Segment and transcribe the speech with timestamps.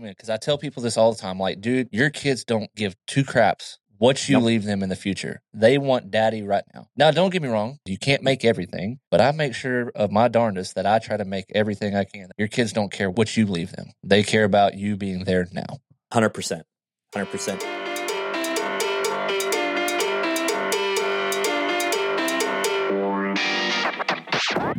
[0.00, 3.24] Because I tell people this all the time like, dude, your kids don't give two
[3.24, 4.44] craps what you Nope.
[4.44, 5.40] leave them in the future.
[5.52, 6.88] They want daddy right now.
[6.96, 10.28] Now, don't get me wrong, you can't make everything, but I make sure of my
[10.28, 12.28] darndest that I try to make everything I can.
[12.36, 15.78] Your kids don't care what you leave them, they care about you being there now.
[16.12, 16.62] 100%.
[17.14, 17.83] 100%.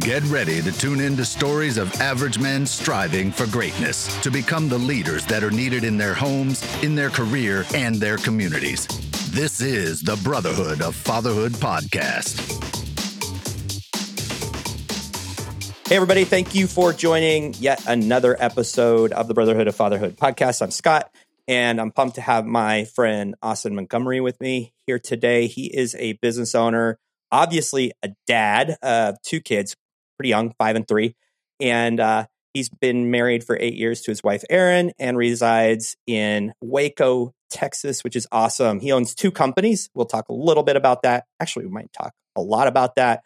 [0.05, 4.69] Get ready to tune in to stories of average men striving for greatness to become
[4.69, 8.85] the leaders that are needed in their homes, in their career, and their communities.
[9.31, 12.39] This is the Brotherhood of Fatherhood podcast.
[15.87, 16.23] Hey, everybody.
[16.23, 20.61] Thank you for joining yet another episode of the Brotherhood of Fatherhood podcast.
[20.61, 21.09] I'm Scott,
[21.47, 25.47] and I'm pumped to have my friend Austin Montgomery with me here today.
[25.47, 26.99] He is a business owner,
[27.31, 29.75] obviously a dad of two kids,
[30.17, 31.15] pretty young, five and three.
[31.59, 36.53] And uh, he's been married for eight years to his wife, Erin, and resides in
[36.61, 38.79] Waco, Texas, which is awesome.
[38.79, 39.89] He owns two companies.
[39.93, 41.25] We'll talk a little bit about that.
[41.39, 43.21] Actually, we might talk a lot about that.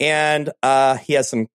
[0.00, 1.46] And uh, he has some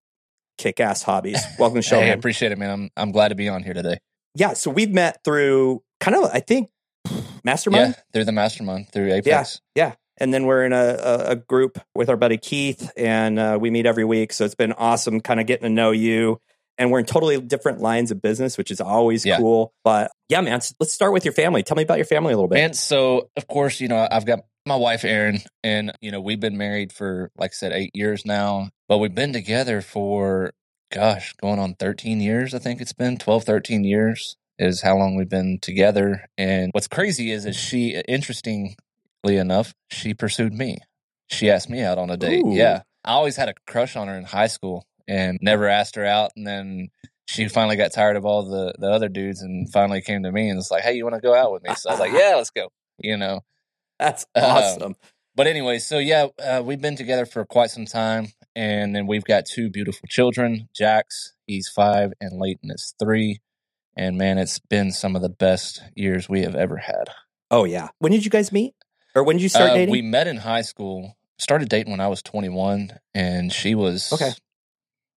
[0.57, 1.43] kick ass hobbies.
[1.59, 1.99] Welcome to the show.
[1.99, 2.69] Hey, I appreciate it, man.
[2.69, 3.97] I'm, I'm glad to be on here today.
[4.35, 6.69] Yeah, so we've met through kind of, I think,
[7.43, 7.95] mastermind.
[7.97, 9.61] Yeah, through the mastermind, through Apex.
[9.75, 13.71] Yeah, and then we're in a, a, group with our buddy Keith, and uh, we
[13.71, 14.33] meet every week.
[14.33, 16.39] So it's been awesome, kind of getting to know you.
[16.77, 19.37] And we're in totally different lines of business, which is always Yeah.
[19.37, 19.73] cool.
[19.83, 21.63] But yeah, man, let's start with your family.
[21.63, 22.55] Tell me about your family a little bit.
[22.55, 26.39] Man, so of course, you know, I've got my wife Erin, and you know, we've
[26.39, 30.51] been married for like I said, eight years now, but we've been together for
[30.91, 35.15] gosh, going on 13 years, I think it's been 12, 13 years is how long
[35.15, 36.25] we've been together.
[36.37, 38.75] And what's crazy is, is she, interestingly
[39.25, 40.77] enough, she pursued me.
[41.29, 42.43] She asked me out on a date.
[42.45, 42.53] Ooh.
[42.53, 42.81] Yeah.
[43.05, 46.31] I always had a crush on her in high school and never asked her out.
[46.35, 46.89] And then
[47.25, 50.49] she finally got tired of all the, the other dudes and finally came to me
[50.49, 51.73] and was like, Hey, you want to go out with me?
[51.75, 52.69] So I was like, Yeah, let's go.
[52.99, 53.41] You know,
[53.99, 54.95] That's Uh, awesome.
[55.35, 59.23] but anyway, so yeah, uh, we've been together for quite some time, and then we've
[59.23, 60.67] got two beautiful children.
[60.75, 63.39] Jacks, he's five, and Leighton is three.
[63.97, 67.09] And man, it's been some of the best years we have ever had.
[67.49, 67.89] oh yeah.
[67.99, 68.73] When did you guys meet,
[69.15, 69.91] or when did you start Uh, dating?
[69.91, 71.17] we met in high school.
[71.37, 74.31] Started dating when I was 21, and she was Okay.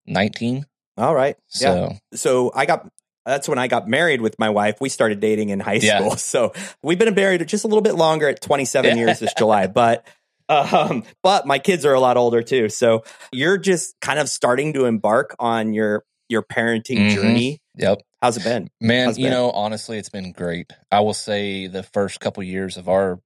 [0.07, 0.67] 19.
[0.97, 1.37] All right.
[1.61, 1.73] Yeah.
[1.75, 2.89] So so I got
[3.27, 4.81] that's when I got married with my wife.
[4.81, 5.99] We started dating in high Yeah.
[5.99, 6.11] school.
[6.17, 10.07] So we've been married just a little bit longer at 27 years this July, but
[10.49, 12.69] um but my kids are a lot older too.
[12.69, 17.15] So you're just kind of starting to embark on your your parenting Mhm.
[17.15, 17.61] journey.
[17.77, 18.03] yep.
[18.23, 18.71] How's it been?
[18.81, 19.33] Man, it you been?
[19.33, 20.73] know, honestly, it's been great.
[20.91, 23.21] I will say the first couple years of our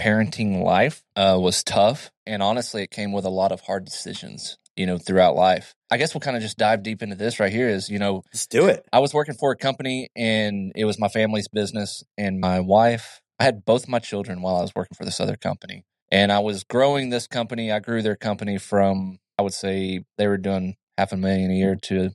[0.00, 4.56] parenting life uh, was tough, and honestly, it came with a lot of hard decisions.
[4.76, 5.74] You know, throughout life.
[5.90, 7.68] I guess we'll kind of just dive deep into this right here.
[7.68, 8.86] Is you know, Let's do it.
[8.92, 13.20] I was working for a company, and it was my family's business, and my wife.
[13.38, 16.38] I had both my children while I was working for this other company, and I
[16.38, 17.70] was growing this company.
[17.70, 21.54] I grew their company from I would say they were doing half a million a
[21.54, 22.10] year to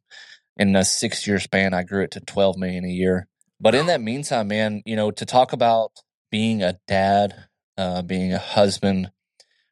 [0.58, 3.28] in a six year span, I grew it to 12 million a year.
[3.60, 5.92] But in that meantime, man, you know, to talk about
[6.32, 7.46] being a dad,
[7.78, 9.12] uh, being a husband,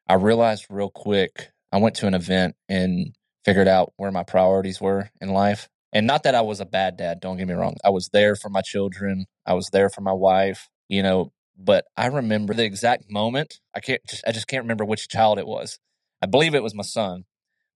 [0.08, 4.80] I realized real quick, I went to an event and figured out where my priorities
[4.80, 5.68] were in life.
[5.92, 7.76] And not that I was a bad dad, don't get me wrong.
[7.84, 11.84] I was there for my children, I was there for my wife, you know, but
[11.96, 13.60] I remember the exact moment.
[13.74, 15.78] I can't just, I just can't remember which child it was.
[16.20, 17.24] I believe it was my son,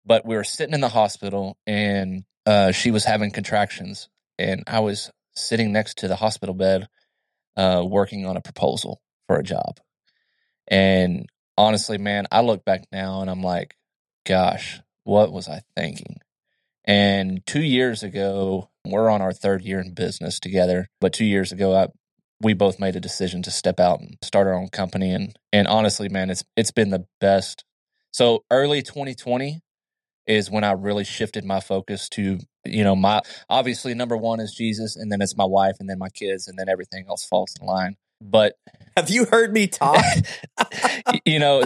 [0.05, 4.81] but we were sitting in the hospital and uh, she was having contractions, and I
[4.81, 6.89] was sitting next to the hospital bed,
[7.57, 9.81] uh, working on a proposal for a job.
[10.69, 13.77] And honestly, man, I look back now and I'm like,
[14.27, 16.19] gosh, what was I thinking?
[16.85, 20.89] And two years ago, we're on our third year in business together.
[21.01, 21.89] But two years ago, I,
[22.41, 25.13] we both made a decision to step out and start our own company.
[25.13, 27.65] And and honestly, man, it's it's been the best.
[28.11, 29.61] So early 2020
[30.27, 34.55] is when I really shifted my focus to you know my obviously number one is
[34.57, 37.55] Jesus, and then it's my wife, and then my kids, and then everything else falls
[37.61, 37.97] in line.
[38.21, 38.55] But
[38.97, 40.05] Have you heard me talk?
[41.25, 41.65] you know,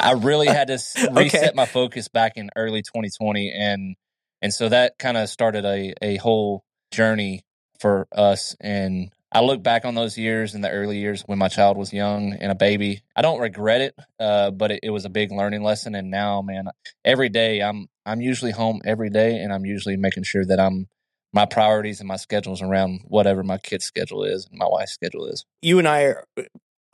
[0.00, 1.12] I really had to s- Okay.
[1.22, 3.96] reset my focus back in early 2020, and
[4.40, 7.44] and so that kind of started a a whole journey
[7.80, 8.56] for us.
[8.60, 11.92] And I look back on those years in the early years when my child was
[11.92, 13.02] young and a baby.
[13.16, 15.94] I don't regret it, uh, but it, it was a big learning lesson.
[15.94, 16.66] And now, man,
[17.04, 20.88] every day I'm I'm usually home every day, and I'm usually making sure that I'm
[21.32, 25.26] my priorities and my schedules around whatever my kid's schedule is and my wife's schedule
[25.26, 25.44] is.
[25.62, 26.26] you and I are.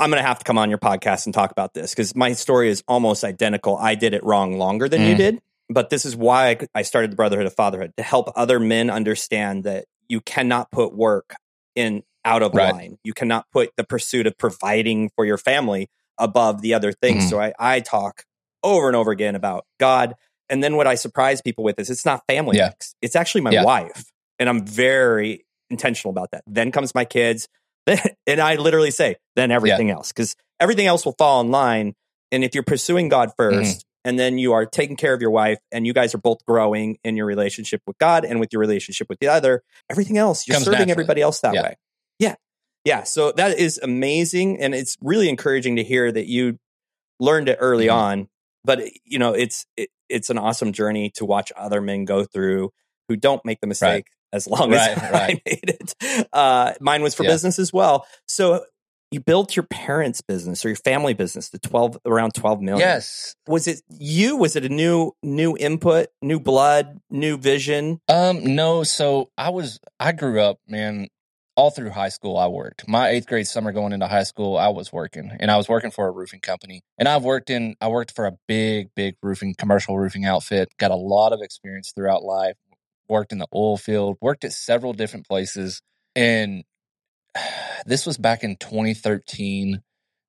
[0.00, 2.32] I'm going to have to come on your podcast and talk about this because my
[2.35, 3.76] story is almost identical.
[3.76, 5.19] I did it wrong longer than you Mm.
[5.19, 8.61] did, but this is why I- I started the Brotherhood of Fatherhood to help other
[8.61, 11.34] men understand that you cannot put work
[11.75, 12.73] in out of Right.
[12.73, 12.99] line.
[13.02, 17.25] You cannot put the pursuit of providing for your family above the other things.
[17.25, 17.31] Mhm.
[17.31, 18.25] So I, I talk
[18.62, 20.14] over and over again about God.
[20.49, 22.70] And then what I surprise people with is it's not family Yeah.
[23.02, 23.64] It's actually my Yeah.
[23.64, 24.05] wife.
[24.38, 26.43] And I'm very intentional about that.
[26.46, 27.49] Then comes my kids.
[28.26, 30.12] and I literally say, then everything else.
[30.12, 31.94] Because everything else will fall in line.
[32.31, 33.79] And if you're pursuing God 1st Mm-hmm.
[34.05, 36.99] and then you are taking care of your wife and you guys are both growing
[37.05, 40.55] in your relationship with God and with your relationship with the other, everything else, you're
[40.55, 40.93] Comes serving naturally.
[40.93, 41.62] everybody else that Yeah.
[41.62, 41.76] way.
[42.19, 42.34] Yeah.
[42.84, 43.02] Yeah.
[43.05, 44.61] So that is amazing.
[44.61, 46.58] And it's really encouraging to hear that you
[47.20, 47.94] learned it early Mhm.
[47.94, 48.29] on.
[48.64, 52.70] But you know, it's it, it's an awesome journey to watch other men go through
[53.08, 56.29] who don't make the mistake as long as Right, I made it.
[56.33, 57.31] Uh, mine was for Yeah.
[57.31, 58.07] business as well.
[58.27, 58.65] So
[59.11, 62.87] you built your parents' business or your family business to twelve around twelve million.
[62.87, 63.35] Yes.
[63.47, 64.37] Was it you?
[64.37, 68.01] Was it a new new input, new blood, new vision?
[68.09, 71.09] Um, no, so I was I grew up, man,
[71.57, 72.87] all through high school I worked.
[72.87, 75.33] My eighth grade summer going into high school, I was working.
[75.41, 76.83] And I was working for a roofing company.
[76.99, 80.91] And I've worked in I worked for a big, big roofing commercial roofing outfit, got
[80.91, 82.57] a lot of experience throughout life,
[83.08, 85.82] worked in the oil field, worked at several different places.
[86.16, 86.64] And
[87.87, 89.82] this was back in 2013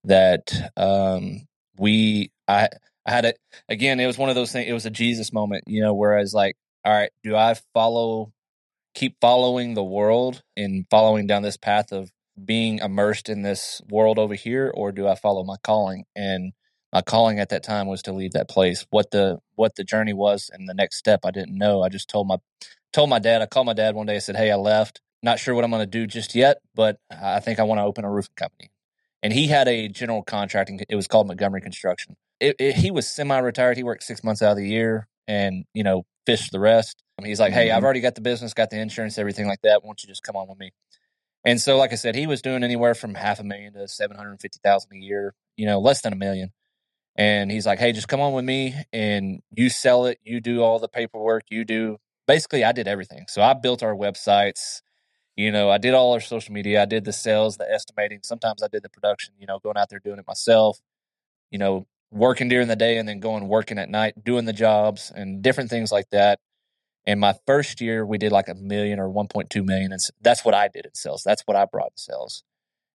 [0.06, 1.42] that um
[1.78, 2.70] we I
[3.06, 3.38] I had it
[3.70, 6.34] again, it was one of those things, it was a Jesus moment, you know, whereas
[6.34, 6.56] like,
[6.86, 8.32] all right, do I follow
[8.94, 12.12] keep following the world and following down this path of
[12.44, 16.06] being immersed in this world over here or do I follow my calling?
[16.16, 16.54] And
[16.94, 18.86] my calling at that time was to leave that place.
[18.90, 21.84] What the what the journey was and the next step I didn't know.
[21.84, 22.38] I just told my
[22.94, 25.02] told my dad, I called my dad one day, I said, Hey, I left.
[25.22, 28.06] Not sure what I'm gonna do just yet, but I think I want to open
[28.06, 28.72] a roofing company.
[29.22, 32.16] And he had a general contracting it was called Montgomery Construction.
[32.40, 33.76] It, it, he was semi-retired.
[33.76, 37.04] He worked six months out of the year, and you know, fished the rest.
[37.18, 37.86] I mean, he's like, "Hey, I've Mhm.
[37.86, 39.84] already got the business, got the insurance, everything like that.
[39.84, 40.72] Why don't you just come on with me?"
[41.46, 44.16] And so, like I said, he was doing anywhere from half a million to seven
[44.18, 45.34] hundred fifty thousand a year.
[45.58, 46.54] You know, less than a million.
[47.16, 50.20] And he's like, "Hey, just come on with me, and you sell it.
[50.24, 51.46] You do all the paperwork.
[51.50, 51.98] You do
[52.28, 52.64] basically.
[52.64, 53.26] I did everything.
[53.28, 54.82] So I built our websites.
[55.36, 56.82] You know, I did all our social media.
[56.82, 58.20] I did the sales, the estimating.
[58.24, 59.34] Sometimes I did the production.
[59.40, 60.80] You know, going out there doing it myself.
[61.52, 65.12] You know, working during the day and then going working at night, doing the jobs
[65.16, 66.40] and different things like that.
[67.06, 69.92] And my first year, we did like a million or 1.2 million.
[69.92, 71.24] And that's what I did in sales.
[71.26, 72.44] That's what I brought in sales.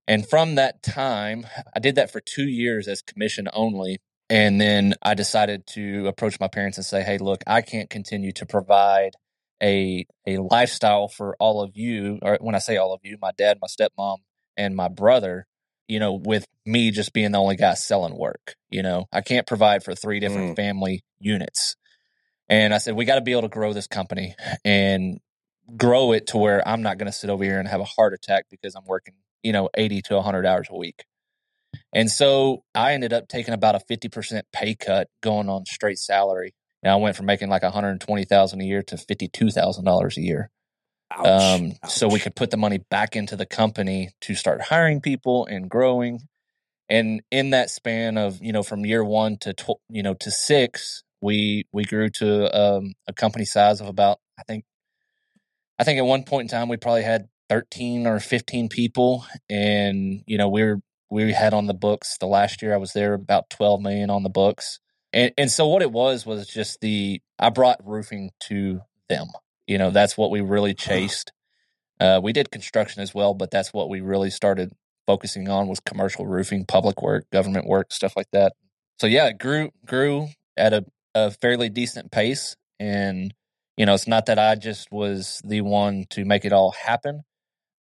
[0.06, 3.99] And from that time, I did that for two years as commission only.
[4.29, 8.33] And then I decided to approach my parents and say, hey, look, I can't continue
[8.33, 9.12] to provide
[9.62, 12.19] a, a lifestyle for all of you.
[12.23, 14.19] Or when I say all of you, my dad, my stepmom,
[14.56, 15.47] and my brother,
[15.89, 18.56] you know, with me just being the only guy selling work.
[18.71, 20.56] You know, I can't provide for three different mm.
[20.56, 21.77] family units.
[22.49, 24.35] And I said, we got to be able to grow this company
[24.65, 25.19] and
[25.77, 28.12] grow it to where I'm not going to sit over here and have a heart
[28.12, 31.05] attack because I'm working, you know, 80 to 100 hours a week.
[31.93, 36.55] And so I ended up taking about a 50% pay cut going on straight salary.
[36.82, 40.50] And I went from making like 120,000 a year to $52,000 a year.
[41.12, 41.61] Ouch.
[41.61, 45.46] Um, so we could put the money back into the company to start hiring people
[45.46, 46.20] and growing.
[46.88, 50.31] And in that span of, you know, from year one to, tw- you know, to
[50.31, 54.64] six, we, we grew to um, a company size of about, I think,
[55.79, 59.25] I think at one point in time, we probably had 13 or 15 people.
[59.49, 62.93] And, you know, we were, we had on the books the last year I was
[62.93, 64.81] there about 12 million on the books.
[65.13, 69.29] And, and so what it was was just the, I brought roofing to them.
[69.67, 71.32] You know, that's what we really chased.
[72.01, 74.72] Uh, we did construction as well, but that's what we really started
[75.06, 78.55] focusing on was commercial roofing, public work, government work, stuff like that.
[79.01, 80.84] So yeah, it grew grew at a,
[81.15, 82.56] a fairly decent pace.
[82.81, 83.32] And,
[83.77, 87.22] you know, it's not that I just was the one to make it all happen,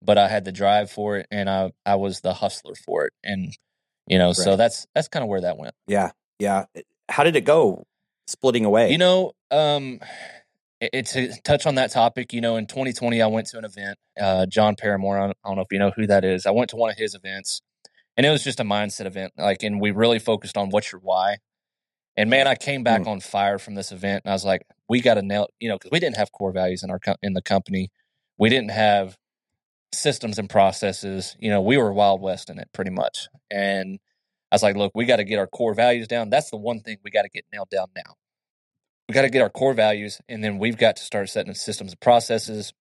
[0.03, 3.13] but I had the drive for it and I, I was the hustler for it.
[3.23, 3.55] And,
[4.07, 5.73] you know, so that's that's kind of where that went.
[5.87, 6.11] yeah.
[6.39, 6.65] Yeah.
[7.09, 7.85] How did it go
[8.27, 8.91] splitting away?
[8.91, 9.99] You know, um,
[10.81, 12.33] it- it's to touch on that topic.
[12.33, 13.97] You know, in 2020, I went to an event.
[14.19, 16.45] Uh, John Paramore, I don't, I don't know if you know who that is.
[16.45, 17.61] I went to one of his events,
[18.17, 19.33] and it was just a mindset event.
[19.37, 21.37] Like, and we really focused on what's your why.
[22.17, 24.99] And man, I came back on fire from this event, and I was like, we
[25.01, 25.47] got to nail.
[25.59, 27.89] You know, because we didn't have core values in our co- in the company.
[28.37, 29.17] We didn't have
[29.93, 31.35] systems and processes.
[31.39, 33.27] You know, we were wild west in it pretty much.
[33.51, 33.99] And
[34.51, 36.29] I was like, look, we got to get our core values down.
[36.29, 38.15] That's the one thing we got to get nailed down now
[39.07, 41.91] we got to get our core values and then we've got to start setting systems
[41.91, 42.73] and processes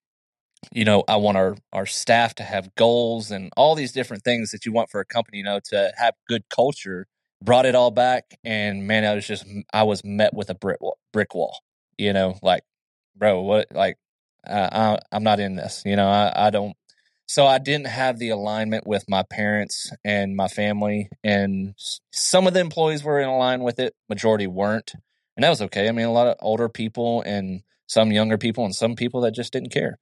[0.73, 4.50] you know i want our our staff to have goals and all these different things
[4.50, 7.07] that you want for a company you know to have good culture
[7.42, 10.81] brought it all back and man i was just i was met with a brick
[10.81, 11.59] wall, brick wall
[11.99, 12.62] you know like
[13.16, 13.97] bro what like
[14.47, 15.83] I, I'm not in this.
[15.85, 16.76] You know, I, I don't.
[17.33, 21.73] So I didn't have the alignment with my parents and my family, and
[22.11, 23.95] some of the employees were in line with it.
[24.11, 24.93] Majority weren't,
[25.35, 25.89] and that was okay.
[25.89, 29.31] I mean, a lot of older people and some younger people, and some people that
[29.31, 29.99] just didn't care.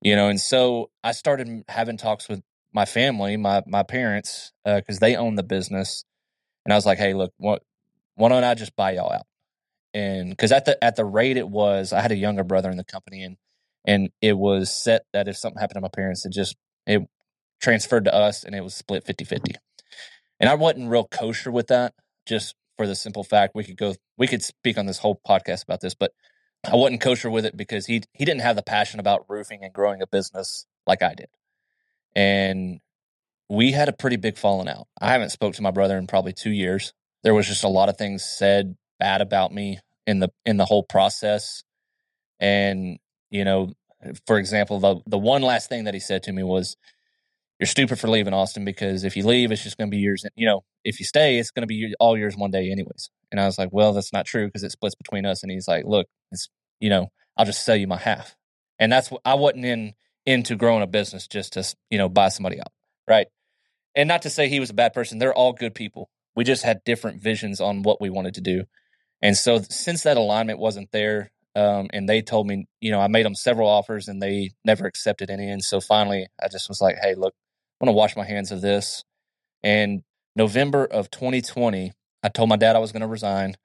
[0.00, 2.40] You know, and so I started having talks with
[2.72, 6.06] my family, my my parents, because uh, they own the business,
[6.64, 7.62] and I was like, "Hey, look, what,
[8.14, 9.26] why don't I just buy y'all out?"
[9.92, 12.78] And because at the at the rate it was, I had a younger brother in
[12.78, 13.36] the company, and
[13.84, 16.56] and it was set that if something happened to my parents, it just
[16.86, 17.02] it
[17.60, 19.56] transferred to us, and it was split 50-50.
[20.40, 21.94] And I wasn't real kosher with that,
[22.26, 25.64] just for the simple fact we could go, we could speak on this whole podcast
[25.64, 26.12] about this, but
[26.70, 29.72] I wasn't kosher with it because he he didn't have the passion about roofing and
[29.72, 31.28] growing a business like I did
[32.14, 32.80] and
[33.48, 34.86] we had a pretty big falling out.
[35.00, 36.92] I haven't spoke to my brother in probably two years.
[37.22, 40.64] There was just a lot of things said bad about me in the in the
[40.64, 41.62] whole process,
[42.40, 42.98] and
[43.30, 43.74] you know,
[44.26, 46.76] for example, the the one last thing that he said to me was,
[47.58, 50.24] "You're stupid for leaving Austin because if you leave, it's just going to be yours.
[50.36, 53.40] You know, if you stay, it's going to be all yours one day, anyways." And
[53.40, 55.84] I was like, "Well, that's not true because it splits between us." And he's like,
[55.86, 56.48] "Look, it's
[56.80, 58.36] you know, I'll just sell you my half."
[58.78, 59.94] And that's what I wasn't in
[60.26, 62.72] into growing a business just to you know buy somebody out,
[63.08, 63.26] right?
[63.94, 66.10] And not to say he was a bad person; they're all good people.
[66.36, 68.64] We just had different visions on what we wanted to do,
[69.22, 73.08] and so since that alignment wasn't there, um, and they told me, you know, I
[73.08, 76.80] made them several offers and they never accepted any, and so finally, I just was
[76.80, 77.34] like, hey, look,
[77.80, 79.04] I'm going to wash my hands of this.
[79.62, 80.02] And
[80.36, 81.92] November of 2020,
[82.22, 83.56] I told my dad I was going to resign,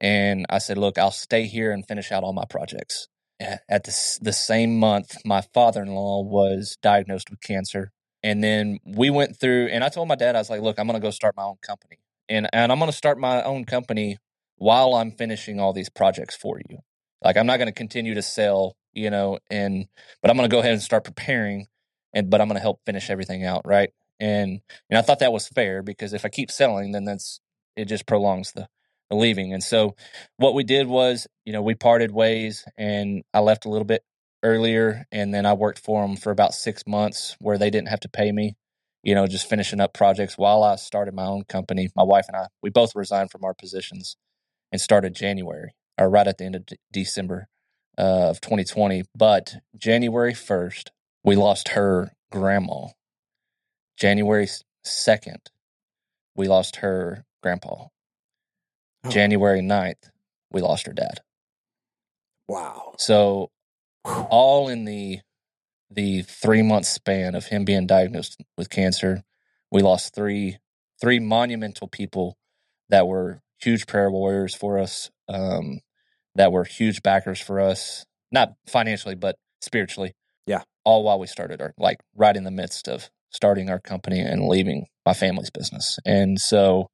[0.00, 3.08] and I said, look, I'll stay here and finish out all my projects
[3.40, 7.92] at the, the same month, my father in law was diagnosed with cancer.
[8.22, 10.86] And then we went through, and I told my dad, I was like, look, I'm
[10.86, 11.98] going to go start my own company.
[12.28, 14.18] And, and I'm going to start my own company
[14.56, 16.78] while I'm finishing all these projects for you.
[17.22, 19.86] Like, I'm not going to continue to sell, you know, and,
[20.22, 21.66] but I'm going to go ahead and start preparing,
[22.12, 23.62] and, but I'm going to help finish everything out.
[23.64, 23.90] Right.
[24.20, 27.40] And, and I thought that was fair because if I keep selling, then that's,
[27.76, 28.68] it just prolongs the,
[29.10, 29.52] leaving.
[29.52, 29.94] And so
[30.36, 34.02] what we did was, you know, we parted ways and I left a little bit
[34.42, 38.00] earlier and then I worked for them for about 6 months where they didn't have
[38.00, 38.56] to pay me,
[39.04, 41.88] you know, just finishing up projects while I started my own company.
[41.94, 44.16] My wife and I, we both resigned from our positions
[44.72, 47.48] and started January or right at the end of D- December
[47.98, 50.88] uh, of 2020, but January 1st,
[51.24, 52.88] we lost her grandma.
[53.96, 54.48] January
[54.84, 55.38] 2nd,
[56.34, 57.86] we lost her grandpa.
[59.04, 59.10] Oh.
[59.10, 60.10] January 9th,
[60.50, 61.20] we lost her dad.
[62.48, 62.94] Wow.
[62.98, 63.50] So
[64.04, 65.20] all in the
[65.90, 69.22] the three month span of him being diagnosed with cancer,
[69.70, 70.58] we lost three
[71.00, 72.36] three monumental people
[72.88, 75.80] that were huge prayer warriors for us, um,
[76.36, 80.14] that were huge backers for us, not financially but spiritually.
[80.46, 80.62] Yeah.
[80.84, 84.46] All while we started our like right in the midst of starting our company and
[84.48, 85.98] leaving my family's business.
[86.04, 86.88] And so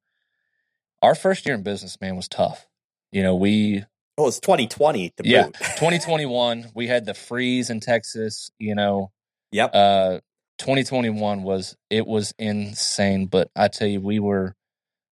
[1.01, 2.67] our first year in business, man, was tough.
[3.11, 3.85] You know, we
[4.17, 6.71] Oh, it's 2020 yeah, 2021.
[6.75, 9.11] We had the freeze in Texas, you know.
[9.51, 9.71] Yep.
[9.73, 10.19] Uh
[10.59, 14.55] 2021 was it was insane, but I tell you, we were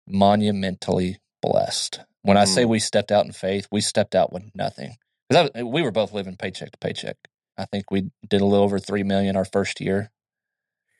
[0.08, 2.00] monumentally blessed.
[2.24, 2.70] When I say mm.
[2.70, 4.96] we stepped out in faith, we stepped out with nothing.
[5.30, 7.18] Because we were both living paycheck to paycheck.
[7.58, 10.12] I think we did a little over three million our first year,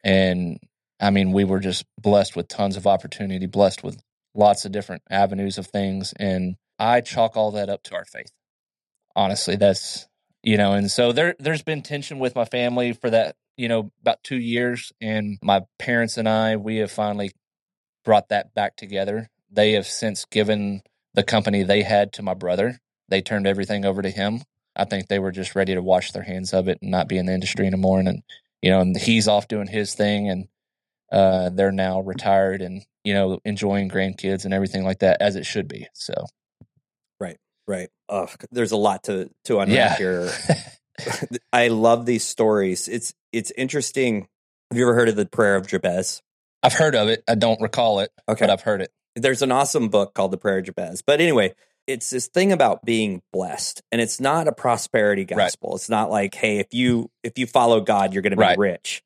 [0.04, 0.60] and
[1.02, 4.02] I mean, we were just blessed with tons of opportunity, blessed with
[4.36, 6.14] lots of different avenues of things.
[6.18, 8.32] And I chalk all that up to our faith.
[9.16, 10.08] Honestly, that's,
[10.44, 13.92] you know, and so there, there's been tension with my family for that, you know,
[14.02, 14.94] about two years.
[15.02, 17.32] And my parents and I, we have finally
[18.06, 19.30] brought that back together.
[19.50, 22.80] They have since given the company they had to my brother.
[23.10, 24.42] They turned everything over to him.
[24.76, 27.18] I think they were just ready to wash their hands of it and not be
[27.18, 28.00] in the industry anymore.
[28.00, 28.24] And, and
[28.62, 30.48] you know, and he's off doing his thing, and
[31.12, 35.46] uh, they're now retired and you know, enjoying grandkids and everything like that as it
[35.46, 35.88] should be.
[35.94, 36.14] So,
[37.20, 37.38] right,
[37.68, 37.90] right.
[38.10, 39.98] Oh, there's a lot to to unpack yeah.
[39.98, 40.32] here.
[41.54, 42.88] I love these stories.
[42.88, 44.28] It's it's interesting.
[44.70, 46.22] Have you ever heard of the prayer of Jabez?
[46.64, 47.24] I've heard of it.
[47.28, 48.46] I don't recall it, okay.
[48.46, 48.92] but I've heard it.
[49.16, 51.02] There's an awesome book called The Prayer of Jabez.
[51.02, 51.54] But anyway,
[51.88, 55.72] it's this thing about being blessed, and it's not a prosperity gospel.
[55.72, 55.76] Right.
[55.76, 58.58] It's not like, hey, if you if you follow God, you're going to be right.
[58.58, 59.04] rich.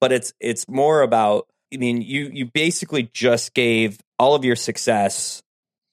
[0.00, 4.56] But it's it's more about I mean, you you basically just gave all of your
[4.56, 5.42] success.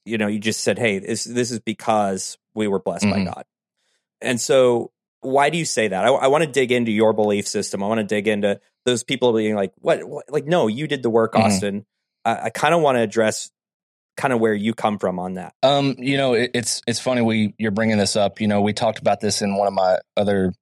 [0.05, 3.25] You know, you just said, "Hey, this this is because we were blessed mm-hmm.
[3.25, 3.45] by God."
[4.21, 6.05] And so, why do you say that?
[6.05, 7.83] I, I want to dig into your belief system.
[7.83, 10.03] I want to dig into those people being like, "What?
[10.03, 10.25] what?
[10.29, 11.47] Like, no, you did the work, mm-hmm.
[11.47, 11.85] Austin."
[12.25, 13.49] I, I kind of want to address
[14.15, 15.53] kind of where you come from on that.
[15.63, 18.41] Um, you know, it, it's it's funny we you're bringing this up.
[18.41, 20.53] You know, we talked about this in one of my other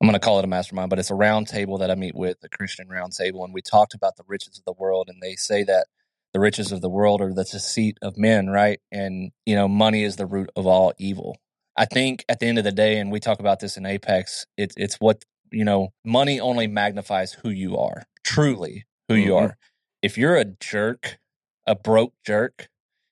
[0.00, 2.14] I'm going to call it a mastermind, but it's a round table that I meet
[2.14, 3.44] with, a Christian round table.
[3.44, 5.08] And we talked about the riches of the world.
[5.08, 5.86] And they say that
[6.32, 8.80] the riches of the world are the deceit of men, right?
[8.92, 11.36] And, you know, money is the root of all evil.
[11.76, 14.46] I think at the end of the day, and we talk about this in Apex,
[14.56, 19.26] it's it's what, you know, money only magnifies who you are, truly who mm-hmm.
[19.26, 19.56] you are.
[20.02, 21.18] If you're a jerk,
[21.66, 22.68] a broke jerk,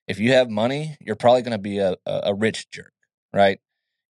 [0.07, 2.93] if you have money, you're probably going to be a, a rich jerk,
[3.33, 3.59] right?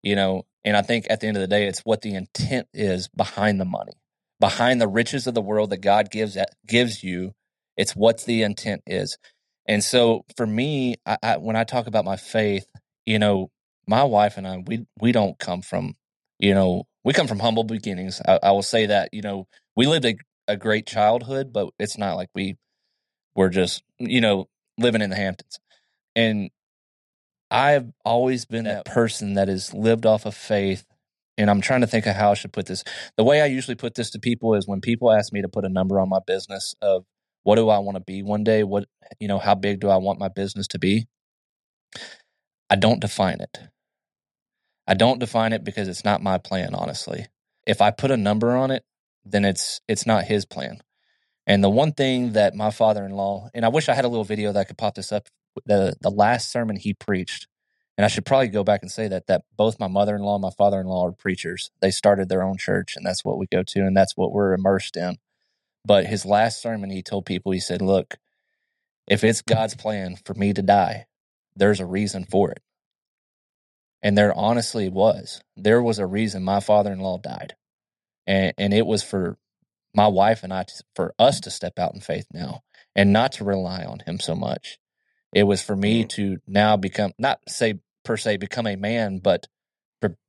[0.04, 2.68] You know, and I think at the end of the day, it's what the intent
[2.74, 3.94] is behind the money,
[4.40, 7.34] behind the riches of the world that God gives gives you.
[7.78, 9.18] It's what the intent is.
[9.68, 12.68] And so for me, I, I, when I talk about my faith,
[13.06, 13.50] you know,
[13.88, 15.96] my wife and I, we we don't come from,
[16.40, 18.22] you know, we come from humble beginnings.
[18.28, 20.16] I, I will say that, you know, we lived a,
[20.48, 22.58] a great childhood, but it's not like we
[23.38, 25.60] were just, you know, living in the Hamptons.
[26.16, 26.52] And
[27.52, 30.86] I've always been that person that has lived off of faith.
[31.38, 32.84] And I'm trying to think of how I should put this.
[33.18, 35.66] The way I usually put this to people is when people ask me to put
[35.66, 37.06] a number on my business of
[37.44, 38.64] what do I want to be one day?
[38.64, 38.88] What,
[39.20, 41.08] you know, how big do I want my business to be?
[42.70, 43.60] I don't define it.
[44.88, 47.28] I don't define it because it's not my plan, honestly.
[47.66, 48.84] If I put a number on it,
[49.26, 50.80] then it's it's not his plan.
[51.48, 54.52] And the one thing that my father-in-law, and I wish I had a little video
[54.52, 55.30] that could pop this up
[55.66, 57.48] the the last sermon he preached,
[57.98, 60.36] and I should probably go back and say that that both my mother in law
[60.36, 61.72] and my father in law are preachers.
[61.82, 64.54] They started their own church, and that's what we go to, and that's what we're
[64.54, 65.18] immersed in.
[65.86, 68.18] But his last sermon, he told people, he said, "Look,
[69.08, 71.06] if it's God's plan for me to die,
[71.56, 72.62] there's a reason for it."
[74.04, 75.42] And there honestly was.
[75.56, 77.56] There was a reason my father in law died,
[78.28, 79.38] and and it was for
[79.98, 82.62] my wife and I, for us to step out in faith now
[82.96, 84.78] and not to rely on him so much.
[85.34, 86.08] It was for me mm-hmm.
[86.10, 89.48] to now become, not say per se become a man, but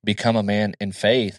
[0.03, 1.39] become a man in faith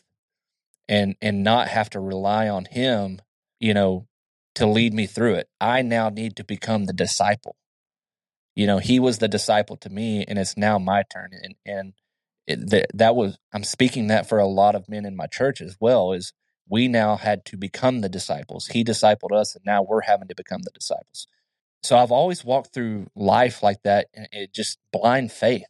[0.88, 3.19] and and not have to rely on him,
[3.59, 4.07] you know,
[4.55, 5.50] to lead me through it.
[5.59, 7.55] I now need to become the disciple.
[8.56, 11.32] You know, he was the disciple to me, and it's now my turn.
[11.34, 11.93] And and
[12.47, 15.62] it, that, that was I'm speaking that for a lot of men in my church
[15.62, 16.13] as well.
[16.13, 16.34] Is
[16.69, 18.67] we now had to become the disciples.
[18.67, 21.27] He discipled us, and now we're having to become the disciples.
[21.84, 25.65] So I've always walked through life like that, and it just blind faith.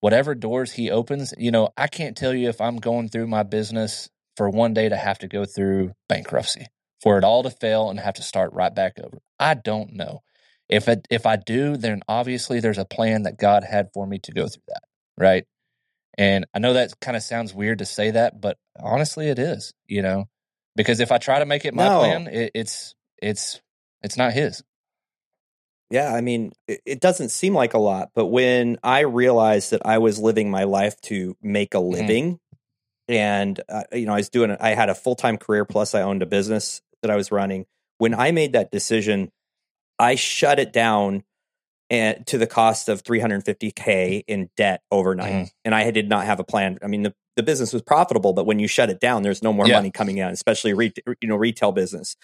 [0.00, 3.42] Whatever doors he opens, you know, I can't tell you if I'm going through my
[3.42, 6.66] business for one day to have to go through bankruptcy,
[7.02, 9.18] for it all to fail and have to start right back over.
[9.38, 10.20] I don't know.
[10.68, 14.18] If it, if I do, then obviously there's a plan that God had for me
[14.20, 14.82] to go through that,
[15.16, 15.44] right?
[16.16, 19.72] And I know that kind of sounds weird to say that, but honestly, it is.
[19.86, 20.28] You know,
[20.78, 21.98] because if I try to make it my no.
[21.98, 23.60] plan, it, it's it's
[24.00, 24.62] it's not his.
[25.90, 29.84] Yeah, I mean, it, it doesn't seem like a lot, but when I realized that
[29.84, 31.92] I was living my life to make a mm-hmm.
[31.92, 33.14] living, mm-hmm.
[33.14, 36.02] and uh, you know, I was doing, I had a full time career plus I
[36.02, 37.66] owned a business that I was running.
[37.98, 39.32] When I made that decision,
[39.98, 41.24] I shut it down
[41.90, 45.44] and to the cost of 350k in debt overnight, mm-hmm.
[45.64, 46.78] and I did not have a plan.
[46.82, 49.52] I mean, the the business was profitable, but when you shut it down, there's no
[49.52, 49.74] more yeah.
[49.74, 52.16] money coming in, especially re- you know retail business.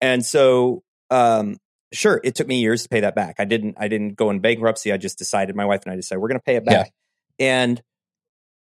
[0.00, 1.56] And so, um,
[1.92, 3.34] sure, it took me years to pay that back.
[3.40, 4.92] I didn't I didn't go in bankruptcy.
[4.92, 6.92] I just decided my wife and I decided we're going to pay it back.
[7.40, 7.46] Yeah.
[7.46, 7.82] And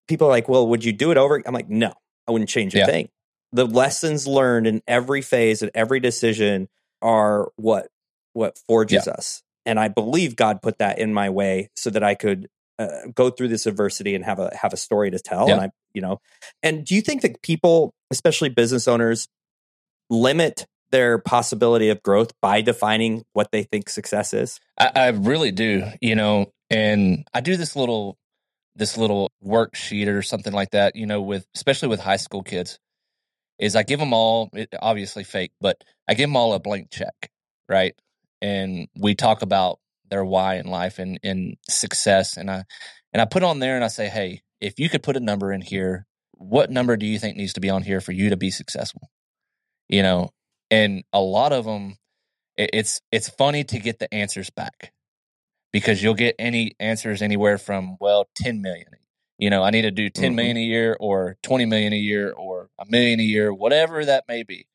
[0.07, 1.91] people are like, "Well, would you do it over?" I'm like, "No,
[2.27, 2.85] I wouldn't change a yeah.
[2.85, 3.09] thing."
[3.51, 6.69] The lessons learned in every phase and every decision
[7.01, 7.87] are what
[8.33, 9.41] what forges us.
[9.65, 13.29] And I believe God put that in my way so that I could uh, go
[13.29, 15.47] through this adversity and have a have a story to tell.
[15.47, 15.53] Yeah.
[15.55, 16.19] And I, you know,
[16.61, 19.27] and do you think that people, especially business owners,
[20.09, 24.59] limit their possibility of growth by defining what they think success is?
[24.77, 25.83] I, I really do.
[26.01, 28.17] You know, and I do this little
[28.75, 30.95] this little worksheet or something like that.
[30.95, 32.79] You know, with especially with high school kids,
[33.59, 34.49] is I give them all
[34.81, 37.29] obviously fake, but I give them all a blank check,
[37.69, 37.95] right?
[38.41, 42.37] And we talk about their why in life and, in success.
[42.37, 42.63] And I
[43.13, 45.51] and I put on there and I say, hey, if you could put a number
[45.51, 48.37] in here, what number do you think needs to be on here for you to
[48.37, 49.09] be successful?
[49.87, 50.31] You know,
[50.71, 51.97] and a lot of them,
[52.57, 54.93] it's it's funny to get the answers back
[55.71, 58.87] because you'll get any answers anywhere from well, ten million.
[59.37, 60.35] You know, I need to do ten mm-hmm.
[60.35, 64.25] million a year or twenty million a year or a million a year, whatever that
[64.27, 64.67] may be.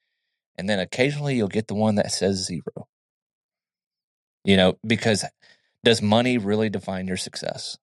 [0.57, 2.87] And then occasionally you'll get the one that says zero
[4.44, 5.24] you know, because
[5.85, 7.79] does money really define your success?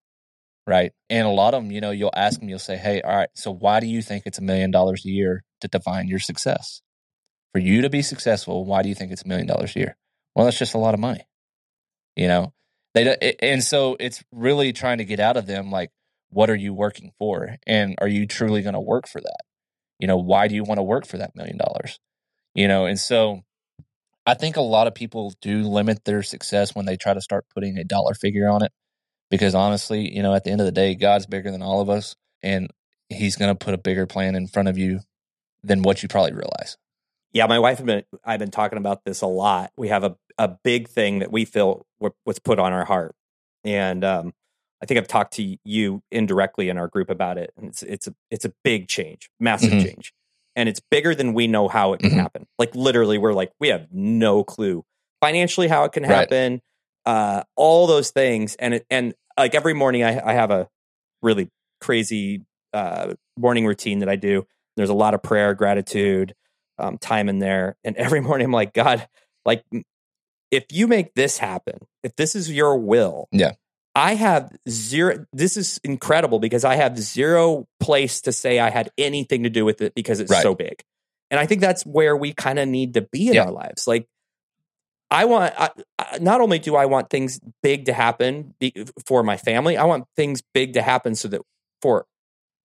[0.66, 0.92] Right.
[1.10, 3.30] And a lot of them, you know, you'll ask them, you'll say, Hey, all right,
[3.36, 6.82] so why do you think it's a million dollars a year to define your success?
[7.54, 9.98] For you to be successful, why do you think it's a million dollars a year?
[10.36, 11.26] Well, that's just a lot of money.
[12.16, 12.54] You know,
[12.94, 15.90] they, and so it's really trying to get out of them like,
[16.30, 17.56] what are you working for?
[17.66, 19.42] And are you truly going to work for that?
[20.00, 22.00] You know, why do you want to work for that million dollars?
[22.54, 23.44] You know, and so
[24.28, 27.46] I think a lot of people do limit their success when they try to start
[27.54, 28.74] putting a dollar figure on it.
[29.32, 31.90] Because honestly, you know, at the end of the day, God's bigger than all of
[31.90, 32.70] us, and
[33.10, 35.00] He's going to put a bigger plan in front of you
[35.64, 36.78] than what you probably realize.
[37.32, 39.72] Yeah, my wife and I've been talking about this a lot.
[39.78, 41.86] We have a, a big thing that we feel
[42.26, 43.16] was put on our heart,
[43.64, 44.34] and um,
[44.82, 47.52] I think I've talked to you indirectly in our group about it.
[47.58, 49.86] And it's it's a it's a big change, massive mm-hmm.
[49.86, 50.14] change,
[50.58, 52.20] and it's bigger than we know how it can mm-hmm.
[52.20, 52.48] happen.
[52.60, 54.84] Like literally, we're like we have no clue
[55.22, 56.62] financially how it can happen,
[57.06, 57.12] right.
[57.12, 60.68] uh, all those things, and it and like every morning I, I have a
[61.22, 62.42] really crazy
[62.74, 64.46] uh, morning routine that I do.
[64.76, 66.34] There's a lot of prayer, gratitude,
[66.80, 69.08] um, time in there, and every morning I'm like, God,
[69.46, 69.64] like
[70.50, 73.54] if you make this happen, if this is your will, yeah,
[73.98, 75.26] I have zero.
[75.34, 79.66] This is incredible because I have zero place to say I had anything to do
[79.66, 80.44] with it because it's right.
[80.44, 80.84] so big.
[81.32, 83.46] And I think that's where we kind of need to be in yeah.
[83.46, 83.88] our lives.
[83.88, 84.08] Like,
[85.10, 85.72] I want, I,
[86.20, 88.54] not only do I want things big to happen
[89.08, 91.42] for my family, I want things big to happen so that
[91.82, 92.06] for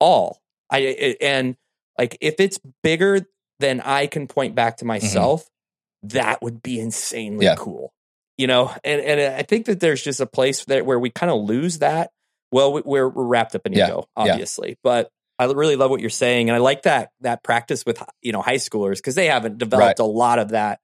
[0.01, 0.41] all.
[0.69, 1.55] I, and
[1.97, 3.25] like, if it's bigger
[3.61, 4.89] than I can point back to mm-hmm.
[4.89, 6.19] myself, mm-hmm.
[6.19, 7.55] that would be insanely yeah.
[7.55, 7.93] cool
[8.41, 11.31] you know, and, and I think that there's just a place there where we kind
[11.31, 12.11] of lose that.
[12.51, 13.89] Well, we're, we're wrapped up in yeah.
[13.89, 14.75] ego, obviously, yeah.
[14.83, 18.33] but I really love what you're saying, and I like that that practice with you
[18.33, 20.05] know high schoolers because they haven't developed right.
[20.05, 20.81] a lot of that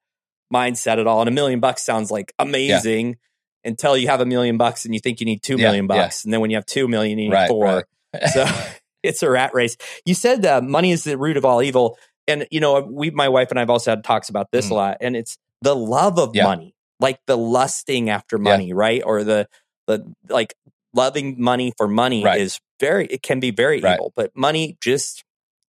[0.53, 1.21] mindset at all.
[1.21, 3.69] And a million bucks sounds like amazing yeah.
[3.69, 6.31] until you have a million bucks and you think you need two million bucks, and
[6.31, 7.65] then when you have two million, you need right, four.
[8.13, 8.29] Right.
[8.29, 8.45] so
[9.03, 9.77] it's a rat race.
[10.05, 13.29] You said uh, money is the root of all evil, and you know we, my
[13.29, 14.71] wife and I've also had talks about this mm.
[14.71, 18.75] a lot, and it's the love of money like the lusting after money, yeah.
[18.75, 19.01] right?
[19.05, 19.47] Or the
[19.87, 20.53] the like
[20.93, 22.39] loving money for money right.
[22.39, 23.95] is very it can be very right.
[23.95, 25.23] evil, but money just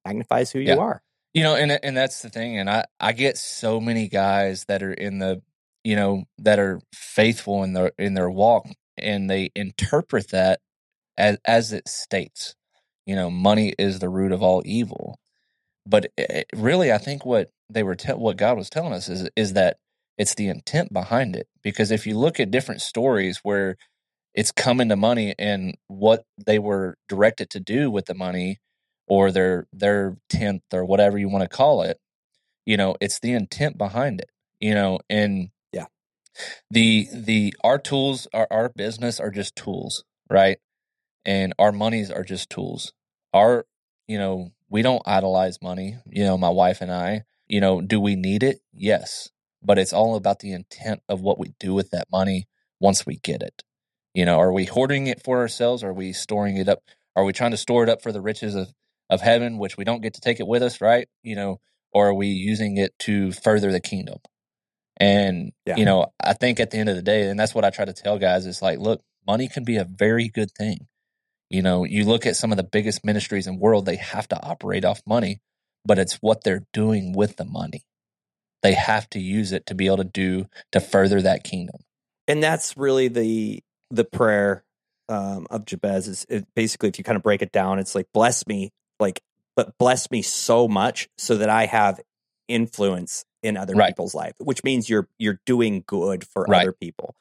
[0.05, 0.75] magnifies who yeah.
[0.75, 1.03] you are.
[1.35, 2.59] You know, and and that's the thing.
[2.59, 5.43] And I I get so many guys that are in the
[5.85, 10.61] you know that are faithful in their in their walk, and they interpret that
[11.17, 12.55] as as it states.
[13.07, 15.19] You know, money is the root of all evil.
[15.87, 19.29] But it, really, I think what they were te- what God was telling us is
[19.37, 19.79] is that
[20.19, 21.49] it's the intent behind it.
[21.63, 23.77] Because if you look at different stories where
[24.35, 28.59] it's coming to money and what they were directed to do with the money
[29.07, 31.99] or their their tenth or whatever you want to call it,
[32.67, 34.31] you know, it's the intent behind it.
[34.61, 35.87] You know, and yeah.
[36.71, 40.59] The the our tools, our our business are just tools, right?
[41.25, 42.93] And our monies are just tools.
[43.35, 43.67] Our,
[44.07, 47.23] you know, we don't idolize money, you know, my wife and I.
[47.47, 48.61] You know, do we need it?
[48.73, 49.31] Yes
[49.63, 52.47] but it's all about the intent of what we do with that money
[52.81, 53.63] once we get it.
[54.15, 55.85] You know, are we hoarding it for ourselves?
[55.85, 56.83] Are we storing it up?
[57.17, 58.73] Are we trying to store it up for the riches of,
[59.11, 61.09] of heaven, which we don't get to take it with us, right?
[61.23, 61.61] You know,
[61.93, 64.19] or are we using it to further the kingdom?
[64.97, 65.77] And, yeah.
[65.77, 67.85] you know, I think at the end of the day, and that's what I try
[67.85, 70.87] to tell guys is like, look, money can be a very good thing.
[71.51, 74.29] You know, you look at some of the biggest ministries in the world, they have
[74.29, 75.41] to operate off money,
[75.85, 77.85] but it's what they're doing with the money
[78.63, 81.81] they have to use it to be able to do to further that kingdom.
[82.27, 84.65] And that's really the the prayer
[85.09, 86.09] um, of Jabez.
[86.09, 89.23] Is it, basically, if you kind of break it down, it's like bless me, like
[89.57, 92.01] but bless me so much so that I have
[92.49, 93.89] influence in other right.
[93.89, 96.63] people's life, which means you're you're doing good for right.
[96.63, 97.15] other people.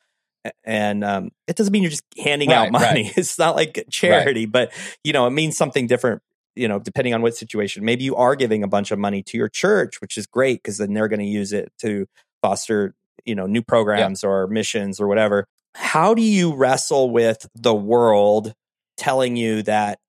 [0.63, 3.11] And um, it doesn't mean you're just handing right, out money.
[3.17, 4.71] It's not like charity, but
[5.03, 6.21] you know, it means something different
[6.57, 9.37] you know, depending on what situation, maybe you are giving a bunch of money to
[9.37, 12.07] your church, which is great because then they're going to use it to
[12.41, 14.29] foster, you know, new programs yeah.
[14.29, 15.45] or missions or whatever.
[15.75, 18.53] How do you wrestle with the world
[18.97, 19.99] telling you that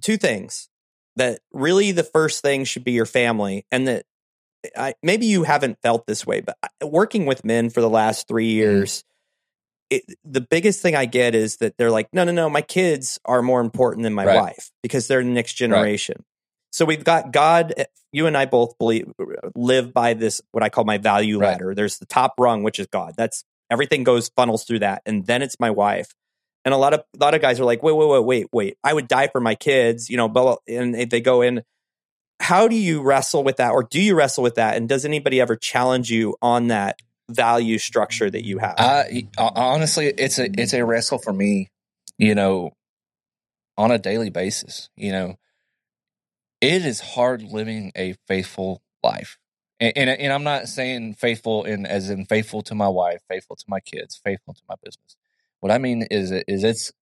[0.00, 0.68] two things
[1.16, 4.04] that really the first thing should be your family and that
[4.76, 8.50] I, maybe you haven't felt this way, but working with men for the last three
[8.50, 8.58] mm-hmm.
[8.58, 9.02] years, mm
[9.90, 13.18] it, the biggest thing I get is that they're like, no, no, no, my kids
[13.24, 14.40] are more important than my right.
[14.40, 16.16] wife because they're the next generation.
[16.18, 16.24] Right.
[16.72, 17.74] So we've got God.
[17.76, 19.10] Eh, you and I both believe
[19.54, 21.52] live by this what I call my value right.
[21.52, 21.74] ladder.
[21.74, 23.14] There's the top rung, which is God.
[23.16, 26.14] That's everything goes funnels through that, and then it's my wife.
[26.64, 28.78] And a lot of a lot of guys are like, wait, wait, wait, wait, wait.
[28.82, 30.28] I would die for my kids, you know.
[30.28, 31.62] But and they go in.
[32.38, 34.76] How do you wrestle with that, or do you wrestle with that?
[34.76, 36.98] And does anybody ever challenge you on that?
[37.30, 38.74] Value structure that you have?
[38.78, 39.04] Uh,
[39.38, 41.70] honestly, it's a it's a wrestle for me.
[42.18, 42.72] You know,
[43.76, 44.88] on a daily basis.
[44.96, 45.34] You know,
[46.60, 49.38] it is hard living a faithful life,
[49.80, 53.56] and and, and I'm not saying faithful in as in faithful to my wife, faithful
[53.56, 55.16] to my kids, faithful to my business.
[55.60, 56.92] What I mean is is it's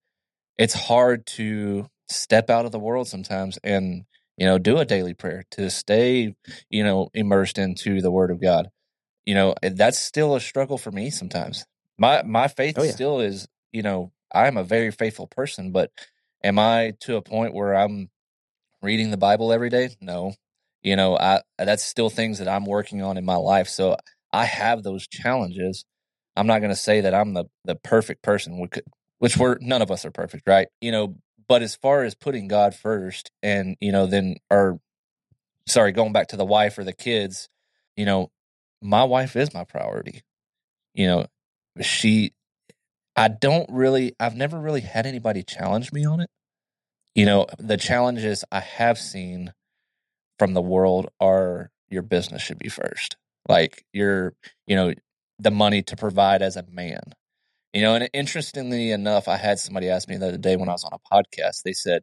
[0.58, 4.04] it's hard to step out of the world sometimes and
[4.36, 6.34] you know, do a daily prayer, to stay,
[6.68, 8.70] you know, immersed into the Word of God.
[9.26, 11.64] You know, eh, that's still a struggle for me sometimes.
[11.98, 12.90] My my faith Oh, yeah.
[12.92, 15.90] still is, you know, I'm a very faithful person, but
[16.42, 18.10] am I to a point where I'm
[18.82, 19.96] reading the Bible every day?
[20.00, 20.34] No.
[20.82, 23.68] You know, I that's still things that I'm working on in my life.
[23.68, 23.96] So
[24.32, 25.84] I have those challenges.
[26.36, 28.84] I'm not going to say that I'm the the perfect person, we could,
[29.18, 30.68] which we're none of us are perfect, right?
[30.80, 31.16] You know,
[31.48, 34.78] but as far as putting God first, and you know, then or
[35.66, 37.48] sorry, going back to the wife or the kids,
[37.96, 38.30] you know,
[38.82, 40.22] my wife is my priority.
[40.94, 41.26] You know,
[41.80, 42.32] she,
[43.16, 46.30] I don't really, I've never really had anybody challenge me on it.
[47.14, 49.52] You know, the challenges I have seen
[50.38, 53.16] from the world are your business should be first.
[53.48, 54.34] Like your,
[54.66, 54.94] you know,
[55.38, 57.14] the money to provide as a man.
[57.72, 60.72] You know, and interestingly enough, I had somebody ask me the other day when I
[60.72, 62.02] was on a podcast, they said,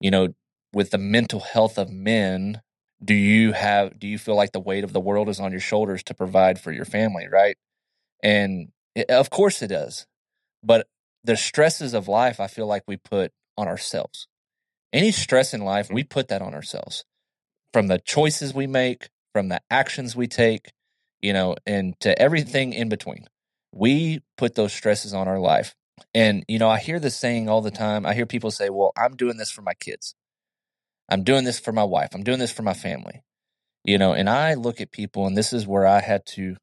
[0.00, 0.28] you know,
[0.72, 2.62] with the mental health of men,
[3.04, 5.60] do you have do you feel like the weight of the world is on your
[5.60, 7.56] shoulders to provide for your family, right?
[8.22, 10.06] And it, of course it does.
[10.62, 10.86] But
[11.24, 14.26] the stresses of life I feel like we put on ourselves.
[14.92, 17.04] Any stress in life, we put that on ourselves.
[17.72, 20.72] From the choices we make, from the actions we take,
[21.22, 23.26] you know, and to everything in between.
[23.72, 25.74] We put those stresses on our life.
[26.12, 28.04] And, you know, I hear this saying all the time.
[28.04, 30.14] I hear people say, well, I'm doing this for my kids.
[31.12, 32.10] I'm doing this for my wife.
[32.14, 33.22] I'm doing this for my family.
[33.84, 36.56] You know, and I look at people and this is where I had to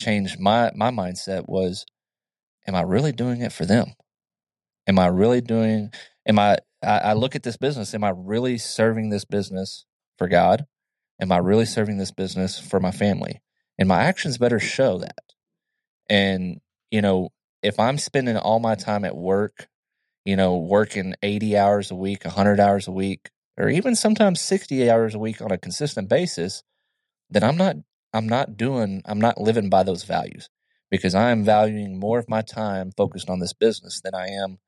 [0.00, 1.86] change my my mindset was
[2.66, 3.94] am I really doing it for them?
[4.86, 5.92] Am I really doing
[6.26, 9.84] am I I, I look at this business, am I really serving this business
[10.18, 10.66] for God?
[11.20, 13.40] Am I really serving this business for my family?
[13.78, 15.24] And my actions better show that.
[16.08, 17.30] And, you know,
[17.62, 19.68] if I'm spending all my time at work,
[20.24, 24.90] you know, working 80 hours a week, 100 hours a week, or even sometimes 60
[24.90, 26.62] hours a week on a consistent basis,
[27.30, 27.76] then I'm not
[28.12, 30.48] I'm not doing I'm not living by those values
[30.90, 34.58] because I am valuing more of my time focused on this business than I am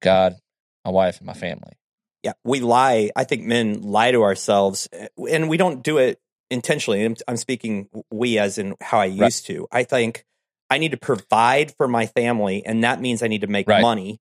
[0.00, 0.36] God,
[0.84, 1.74] my wife, and my family.
[2.22, 3.10] Yeah, we lie.
[3.16, 6.20] I think men lie to ourselves, eh, and we don't do it
[6.50, 7.04] intentionally.
[7.04, 9.66] I'm, I'm speaking we as in how I used to.
[9.72, 10.24] I think
[10.70, 13.80] I need to provide for my family, and that means I need to make Right.
[13.80, 14.20] money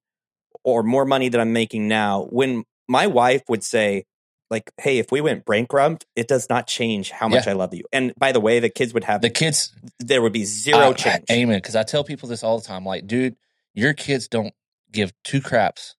[0.63, 2.27] or more money than I'm making now.
[2.31, 4.05] When my wife would say,
[4.49, 7.83] like, hey, if we went bankrupt, it does not change how much I love you.
[7.93, 10.93] And by the way, the kids would have The kids there would be zero I-
[10.93, 11.23] change.
[11.31, 11.57] Amen.
[11.57, 12.83] Because I tell people this all the time.
[12.83, 13.37] Like, dude,
[13.73, 14.53] your kids don't
[14.91, 15.95] give two craps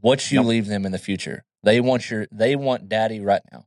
[0.00, 0.46] what you Nope.
[0.46, 1.44] leave them in the future.
[1.64, 3.66] They want your they want daddy right now.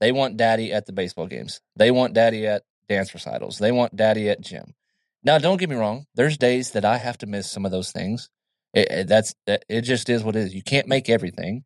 [0.00, 1.60] They want daddy at the baseball games.
[1.76, 3.58] They want daddy at dance recitals.
[3.58, 4.74] They want daddy at gym.
[5.22, 6.06] Now, don't get me wrong.
[6.14, 8.30] There's days that I have to miss some of those things.
[8.74, 9.82] It, it- that's that, it.
[9.82, 10.54] Just is what it is.
[10.54, 11.64] You can't make everything,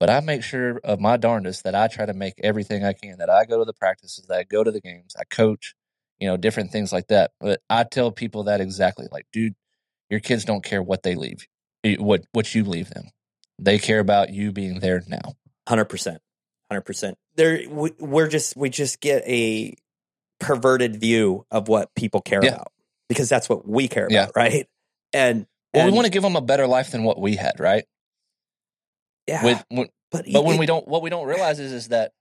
[0.00, 3.18] but I make sure of my darndest that I try to make everything I can.
[3.18, 5.74] That I go to the practices, that I go to the games, I coach,
[6.18, 7.32] you know, different things like that.
[7.40, 9.06] But I tell people that exactly.
[9.10, 9.54] Like, dude,
[10.10, 11.46] your kids don't care what they leave,
[11.84, 13.04] eh, what what you leave them.
[13.58, 15.34] They care about you being there now.
[15.68, 16.20] Hundred percent,
[16.70, 17.16] hundred percent.
[17.36, 19.74] There, we, we're just we just get a
[20.40, 22.54] perverted view of what people care Yeah.
[22.54, 22.72] about
[23.08, 24.24] because that's what we care Yeah.
[24.24, 24.66] about, right?
[25.12, 27.58] And Well, and, we want to give them a better life than what we had,
[27.58, 27.84] right?
[29.26, 32.12] yeah, With, when, but but when we don't, what we don't realize is is that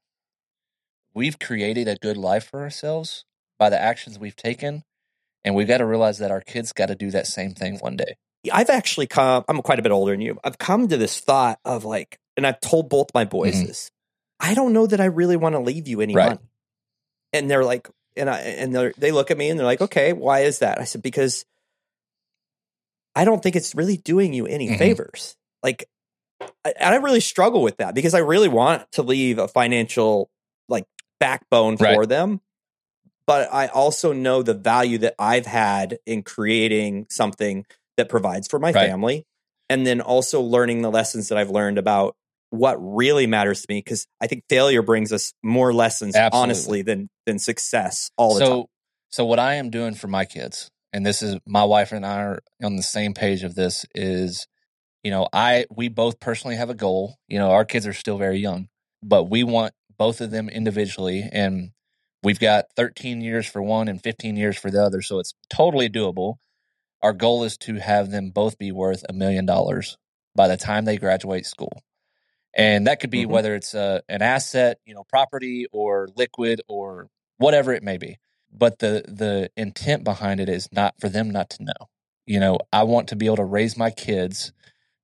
[1.13, 3.25] we've created a good life for ourselves
[3.59, 4.83] by the actions we've taken,
[5.43, 7.97] and we've got to realize that our kids got to do that same thing one
[7.97, 8.15] day.
[8.51, 9.43] I've actually come.
[9.47, 10.39] I'm quite a bit older than you.
[10.43, 13.67] I've come to this thought of like, and I've told both my boys Mhm.
[13.67, 13.91] this.
[14.39, 16.27] I don't know that I really want to leave you any Right.
[16.27, 16.39] money.
[17.33, 20.13] And they're like, and I and they they look at me and they're like, okay,
[20.13, 20.79] why is that?
[20.79, 21.45] I said because
[23.15, 24.77] I don't think it's really doing you any Mhm.
[24.77, 25.35] favors.
[25.63, 25.87] Like,
[26.65, 30.29] I, and I really struggle with that because I really want to leave a financial
[30.69, 30.85] like
[31.19, 31.95] backbone Right.
[31.95, 32.41] for them.
[33.27, 37.65] But I also know the value that I've had in creating something
[37.97, 38.89] that provides for my Right.
[38.89, 39.25] family
[39.69, 42.15] and then also learning the lessons that I've learned about
[42.49, 46.41] what really matters to me because I think failure brings us more lessons Absolutely.
[46.43, 48.65] honestly than than success all the so, time.
[49.09, 52.21] so what I am doing for my kids, and this is my wife and I
[52.21, 54.47] are on the same page of this, is
[55.03, 57.17] you know, I we both personally have a goal.
[57.27, 58.69] You know, our kids are still very young,
[59.01, 61.71] but we want both of them individually, and
[62.23, 65.89] we've got 13 years for one and 15 years for the other, so it's totally
[65.89, 66.35] doable.
[67.01, 69.97] Our goal is to have them both be worth a million dollars
[70.35, 71.81] by the time they graduate school.
[72.53, 73.29] And that could be Mhm.
[73.29, 78.19] whether it's a, an asset, you know, property or liquid or whatever it may be.
[78.53, 81.89] But the the intent behind it is not for them not to know.
[82.25, 84.53] You know, I want to be able to raise my kids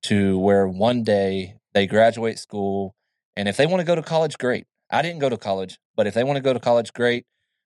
[0.04, 2.96] to where one day they graduate school
[3.36, 4.66] And if they want to go to college, great.
[4.92, 7.26] I didn't go to college, but if they want to go to college, great.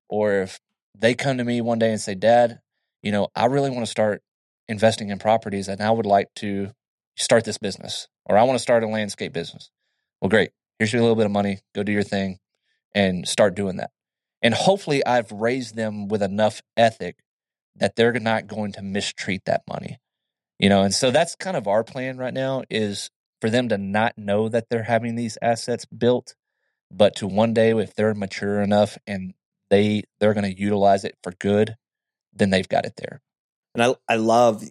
[0.10, 0.60] Or if
[0.98, 2.60] they come to me one day and say, Dad,
[3.04, 4.22] you know, I really want to start
[4.68, 6.72] investing in properties and I would like to
[7.18, 9.72] start this business or I want to start a landscape business.
[10.22, 10.52] Well, great.
[10.80, 11.60] Here's your little bit of money.
[11.76, 12.40] Go do your thing
[12.94, 13.92] and start doing that.
[14.42, 17.18] And hopefully, I've raised them with enough ethic
[17.76, 20.00] that they're not going to mistreat that money.
[20.60, 23.78] You know, and so that's kind of our plan right now is for them to
[23.78, 26.36] not know that they're having these assets built,
[26.92, 29.34] but to one day, if they're mature enough and
[29.70, 31.76] they they're going to utilize it for good,
[32.34, 33.22] then they've got it there.
[33.74, 34.64] And I I love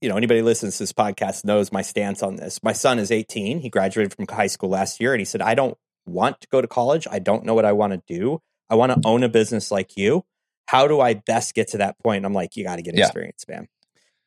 [0.00, 2.62] you know anybody listens to this podcast knows my stance on this.
[2.62, 3.60] My son is 18.
[3.60, 6.60] He graduated from high school last year, and he said, "I don't want to go
[6.60, 7.06] to college.
[7.10, 8.40] I don't know what I want to do.
[8.70, 10.24] I want to own a business like you.
[10.66, 12.94] How do I best get to that point?" And I'm like, "You got to get
[12.94, 13.04] Yeah.
[13.04, 13.68] experience, man."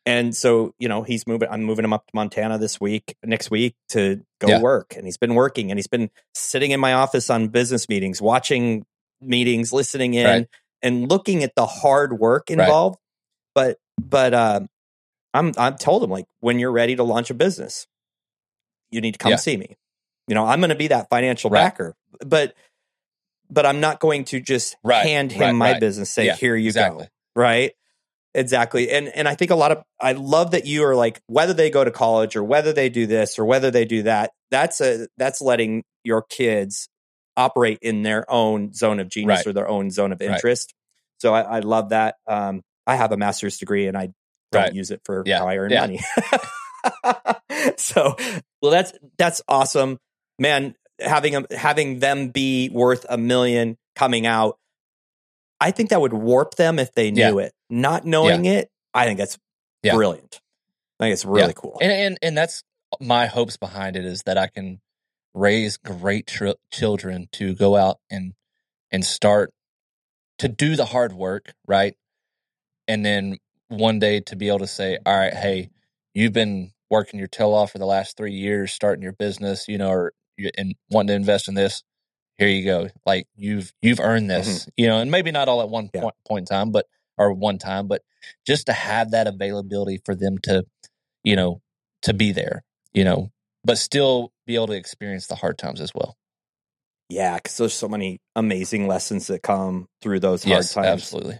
[0.06, 1.50] And so, you know, he's moving.
[1.52, 4.60] I'm moving him up to Montana this week, next week to go Yeah.
[4.62, 4.96] work.
[4.96, 8.86] And he's been working, and he's been sitting in my office on business meetings, watching
[9.20, 10.48] meetings, listening in, Right.
[10.82, 13.00] and looking at the hard work involved.
[13.54, 14.70] But, but, um,
[15.34, 17.86] I'm I'm told him like when you're ready to launch a business,
[18.92, 19.36] you need to come Yeah.
[19.38, 19.76] see me.
[20.28, 21.62] You know, I'm going to be that financial Right.
[21.64, 21.96] backer,
[22.26, 22.54] but
[23.50, 25.80] but I'm not going to just Right, hand him right, my right.
[25.80, 26.10] business.
[26.12, 27.06] Say, Yeah, here you exactly.
[27.06, 27.10] go.
[27.36, 27.74] Right.
[28.34, 28.90] Exactly.
[28.92, 31.70] And and I think a lot of I love that you are like whether they
[31.72, 35.08] go to college or whether they do this or whether they do that, that's a
[35.18, 36.88] that's letting your kids
[37.36, 40.74] operate in their own zone of genius or their own zone of interest.
[41.20, 42.16] So I, I love that.
[42.28, 44.10] Um, I have a master's degree and I
[44.52, 45.40] don't use it for Yeah.
[45.40, 45.82] how I earn Yeah.
[45.82, 46.00] money.
[47.78, 48.16] so
[48.62, 49.98] well that's that's awesome.
[50.40, 54.58] Man, having them having them be worth a million coming out,
[55.60, 57.54] I think that would warp them if they knew it.
[57.70, 59.38] Not knowing it, I think that's
[59.84, 59.94] Yeah.
[59.94, 60.40] brilliant.
[61.00, 61.54] I think it's really Yeah.
[61.54, 61.78] cool.
[61.82, 62.64] and, and and that's
[63.00, 64.82] my hopes behind it is that I can
[65.34, 68.34] raise great tr- children to go out and
[68.92, 69.52] and start
[70.40, 71.96] to do the hard work, right?
[72.88, 75.70] And then one day to be able to say, "All right, hey,
[76.14, 79.78] you've been working your tail off for the last three years, starting your business, you
[79.78, 80.14] know, or
[80.58, 81.84] and wanting to invest in this.
[82.38, 82.90] Here you go.
[83.06, 86.02] Like you've you've earned this, you know, and maybe not all at one Yeah.
[86.02, 86.86] point, point in time, but
[87.18, 88.04] or one time, but
[88.46, 90.64] just to have that availability for them to,
[91.24, 91.62] you know,
[92.04, 93.32] to be there, you know,
[93.64, 96.16] but still be able to experience the hard times as well.
[97.10, 100.86] yeah, because there's so many amazing lessons that come through those hard yes, times.
[100.88, 101.40] absolutely.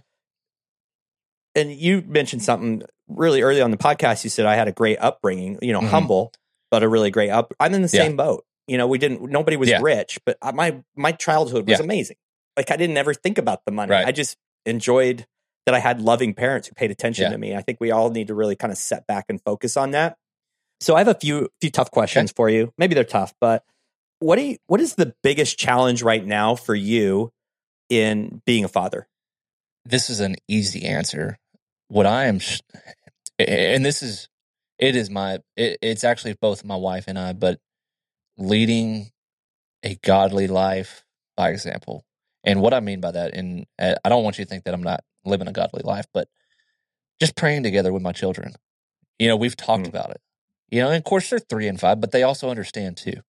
[1.54, 4.24] and you mentioned something really early on the podcast.
[4.24, 5.88] You said I had a great upbringing, you know, Mhm.
[5.90, 6.32] humble,
[6.70, 7.52] but a really great up.
[7.60, 8.02] I'm in the Yeah.
[8.04, 8.44] same boat.
[8.68, 9.22] You know, we didn't.
[9.30, 9.80] Nobody was Yeah.
[9.82, 11.84] rich, but I- my my childhood was Yeah.
[11.84, 12.16] amazing.
[12.56, 13.90] Like I didn't ever think about the money.
[13.90, 14.06] Right.
[14.06, 15.26] I just enjoyed
[15.66, 17.30] that I had loving parents who paid attention Yeah.
[17.30, 17.54] to me.
[17.54, 20.16] I think we all need to really kind of set back and focus on that.
[20.80, 22.72] So I have a few few tough questions for you.
[22.78, 23.64] Maybe they're tough, but
[24.20, 27.32] what do you, what is the biggest challenge right now for you
[27.88, 29.08] in being a father?
[29.84, 31.38] this is an easy answer.
[31.88, 32.60] What I am, sh-
[33.38, 34.28] and this is,
[34.78, 37.58] it is my, it, it's actually both my wife and I, but
[38.38, 39.10] leading
[39.82, 41.04] a godly life
[41.36, 42.04] by example.
[42.44, 44.74] And what I mean by that, and uh, I don't want you to think that
[44.74, 46.28] I'm not living a godly life, but
[47.20, 48.54] just praying together with my children.
[49.18, 49.88] You know, we've talked Mm.
[49.88, 50.20] about it.
[50.70, 53.22] You know, and of course they're three and five, but they also understand too.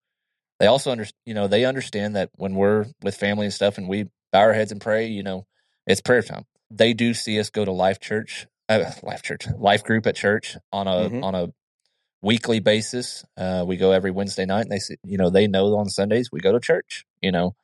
[0.60, 3.88] They also understand, you know, they understand that when we're with family and stuff, and
[3.88, 5.46] we bow our heads and pray, you know,
[5.86, 6.44] it's prayer time.
[6.70, 10.56] They do see us go to Life Church, uh, Life Church, Life Group at church
[10.72, 11.24] on a Mhm.
[11.24, 11.52] on a
[12.22, 13.24] weekly basis.
[13.36, 16.40] Uh, we go every Wednesday night, and they you know, they know on Sundays we
[16.40, 17.04] go to church.
[17.22, 17.54] You know,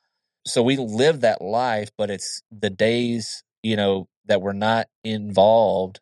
[0.47, 6.01] so we live that life, but it's the days, you know, that we're not involved,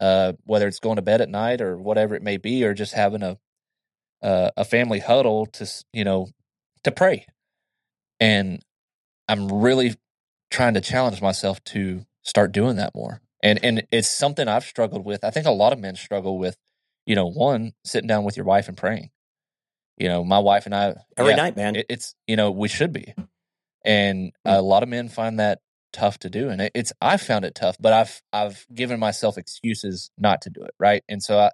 [0.00, 2.94] uh, whether it's going to bed at night or whatever it may be, or just
[2.94, 3.38] having a
[4.22, 6.28] uh, a family huddle to you know
[6.84, 7.26] to pray.
[8.20, 8.62] And
[9.28, 9.94] I'm really
[10.50, 13.20] trying to challenge myself to start doing that more.
[13.42, 15.24] And and it's something I've struggled with.
[15.24, 16.56] I think a lot of men struggle with.
[17.06, 19.10] You know, one sitting down with your wife and praying.
[19.96, 21.76] You know, my wife and I Every yeah, night, man.
[21.76, 23.14] it, it's you know we should be,
[23.84, 24.52] and Hmm.
[24.52, 25.60] a lot of men find that
[25.92, 29.36] tough to do, and it, it's I found it tough, but I've I've given myself
[29.36, 31.02] excuses not to do it, right?
[31.08, 31.50] And so I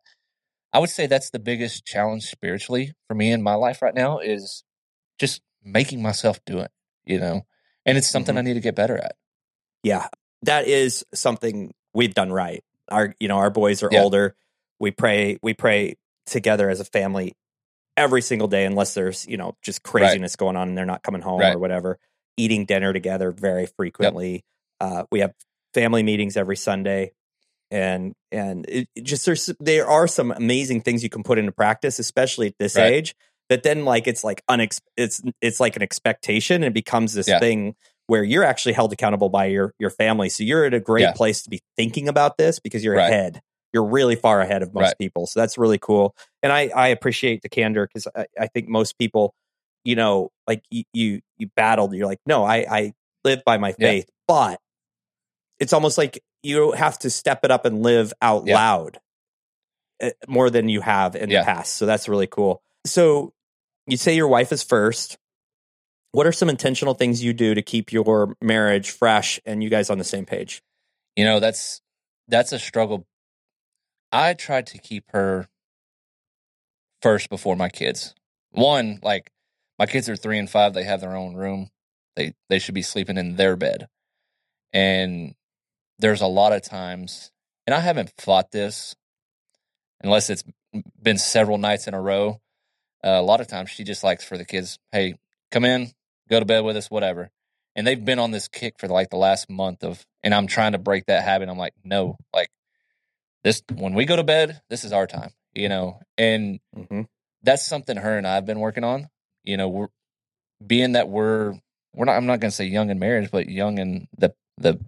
[0.73, 4.19] I would say that's the biggest challenge spiritually for me in my life right now
[4.19, 4.63] is
[5.19, 6.71] just making myself do it,
[7.05, 7.47] you know,
[7.85, 8.39] and it's something Mhm.
[8.39, 9.17] I need to get better at.
[9.83, 10.09] Yeah,
[10.43, 12.63] that is something we've done right.
[12.91, 14.03] Our, you know, our boys are Yeah.
[14.03, 14.37] older.
[14.81, 15.97] We pray, we pray
[16.27, 17.33] together as a family
[17.97, 21.23] every single day, unless there's, you know, just craziness going on and they're not coming
[21.23, 21.55] home Right.
[21.55, 21.99] or whatever.
[22.37, 24.43] Eating dinner together very frequently.
[24.81, 25.33] Uh, we have
[25.73, 27.13] family meetings every Sunday,
[27.71, 31.53] and and it, it just there's there are some amazing things you can put into
[31.53, 32.93] practice, especially at this Right.
[32.93, 33.15] age.
[33.49, 37.29] that then like it's like unex it's it's like an expectation and it becomes this
[37.29, 37.39] Yeah.
[37.39, 37.77] thing
[38.09, 40.29] where you're actually held accountable by your your family.
[40.29, 41.13] So you're at a great Yeah.
[41.13, 43.09] place to be thinking about this because you're Right.
[43.09, 43.41] ahead.
[43.77, 44.99] You're really far ahead of most Right.
[44.99, 45.27] people.
[45.27, 46.17] So that's really cool.
[46.43, 49.35] And I I appreciate the candor because I, I think most people,
[49.85, 51.93] you know, like you you, you battled.
[51.93, 53.89] You're like, no, I I live by my Yeah.
[53.91, 54.63] faith, but
[55.61, 58.55] it's almost like you have to step it up and live out Yeah.
[58.55, 58.99] loud
[60.03, 61.41] uh, more than you have in Yeah.
[61.41, 61.77] the past.
[61.77, 62.63] So that's really cool.
[62.87, 63.35] So
[63.87, 65.19] you say your wife is first.
[66.13, 69.91] What are some intentional things you do to keep your marriage fresh and you guys
[69.91, 70.63] on the same page?
[71.15, 71.83] You know, that's
[72.27, 73.07] that's a struggle.
[74.17, 75.47] I try to keep her
[77.03, 78.15] first before my kids.
[78.51, 79.31] One, like
[79.79, 81.69] my kids are three and five, they have their own room.
[82.17, 83.89] They they should be sleeping in their bed.
[84.73, 85.35] And
[85.99, 87.31] there's a lot of times,
[87.67, 88.97] and I haven't fought this
[90.03, 90.45] unless it's
[91.03, 92.41] been several nights in a row.
[93.05, 95.17] Uh, a lot of times she just likes for the kids, hey,
[95.51, 95.91] come in,
[96.31, 97.31] go to bed with us, whatever.
[97.75, 100.73] And they've been on this kick for like the last month of, and I'm trying
[100.73, 101.51] to break that habit.
[101.51, 102.49] I'm like, no, like
[103.47, 106.01] this, when we go to bed, this is our time, you know?
[106.19, 107.03] And Mm-hmm.
[107.43, 109.09] that's something her and I've been working on.
[109.45, 109.89] You know, we're
[110.67, 111.55] being that we're
[111.95, 114.81] we're not I'm not gonna say young in marriage, but young in the the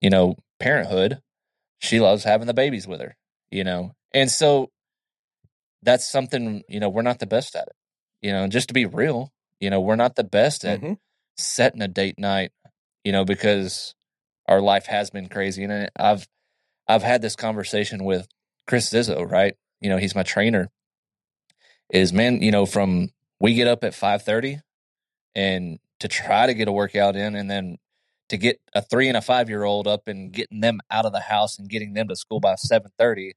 [0.00, 1.20] you know, parenthood.
[1.80, 3.14] She loves having the babies with her,
[3.50, 3.92] you know.
[4.14, 4.70] And so
[5.82, 7.76] that's something, you know, we're not the best at it.
[8.22, 10.98] You know, just to be real, you know, we're not the best at Mhm.
[11.36, 12.52] setting a date night,
[13.04, 13.94] you know, because
[14.46, 15.64] our life has been crazy.
[15.64, 16.26] And I've
[16.92, 18.28] I've had this conversation with
[18.66, 19.54] Chris Zizzo, right?
[19.80, 20.68] You know, he's my trainer.
[21.90, 24.60] Is man, you know, from we get up at five thirty
[25.34, 27.78] and to try to get a workout in and then
[28.28, 31.12] to get a three and a five year old up and getting them out of
[31.12, 33.34] the house and getting them to school by seven thirty,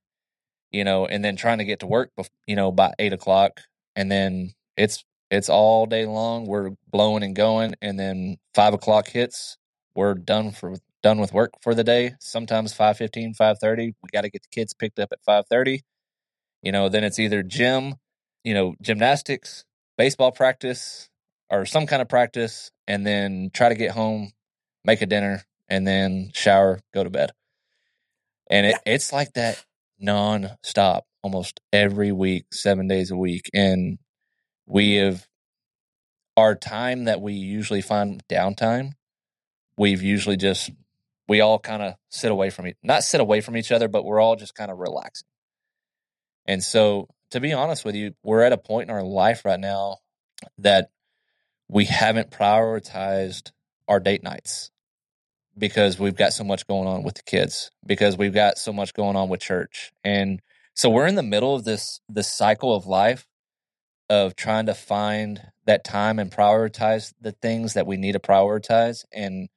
[0.71, 2.11] you know, and then trying to get to work,
[2.47, 3.61] you know, by eight o'clock,
[3.95, 6.45] and then it's it's all day long.
[6.45, 9.57] We're blowing and going, and then five o'clock hits.
[9.95, 10.75] We're done for
[11.05, 12.15] done with work for the day.
[12.19, 13.77] Sometimes 5.15, 5.30.
[13.77, 15.83] We got to get the kids picked up at five thirty.
[16.63, 17.93] You know, then it's either gym,
[18.43, 19.65] you know, gymnastics,
[19.99, 21.07] baseball practice,
[21.51, 24.31] or some kind of practice, and then try to get home,
[24.83, 27.33] make a dinner, and then shower, go to bed.
[28.49, 29.63] And it, it's like that
[29.99, 33.47] non-stop almost every week, seven days a week.
[33.53, 33.99] And
[34.65, 35.27] we have
[36.35, 38.93] our time that we usually find downtime,
[39.77, 40.71] we've usually just
[41.27, 44.05] we all kind of sit away from each not sit away from each other, but
[44.05, 45.27] we're all just kind of relaxing.
[46.45, 49.59] And so to be honest with you, we're at a point in our life right
[49.59, 49.97] now
[50.59, 50.89] that
[51.67, 53.51] we haven't prioritized
[53.87, 54.71] our date nights
[55.57, 58.93] because we've got so much going on with the kids because we've got so much
[58.93, 60.41] going on with church and
[60.73, 63.25] so we're in the middle of this this cycle of life
[64.09, 69.05] of trying to find that time and prioritize the things that we need to prioritize
[69.13, 69.47] and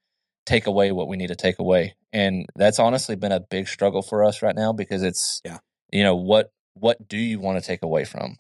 [0.49, 4.03] take away what we need to take away and that's honestly been a big struggle
[4.03, 5.59] for us right now because it's Yeah.
[5.93, 8.37] you know what what do you want to take away from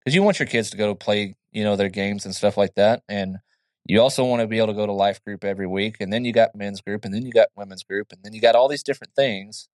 [0.00, 2.74] because you want your kids to go play you know their games and stuff like
[2.76, 3.36] that and
[3.84, 6.24] you also want to be able to go to life group every week and then
[6.24, 8.68] you got men's group and then you got women's group and then you got all
[8.68, 9.68] these different things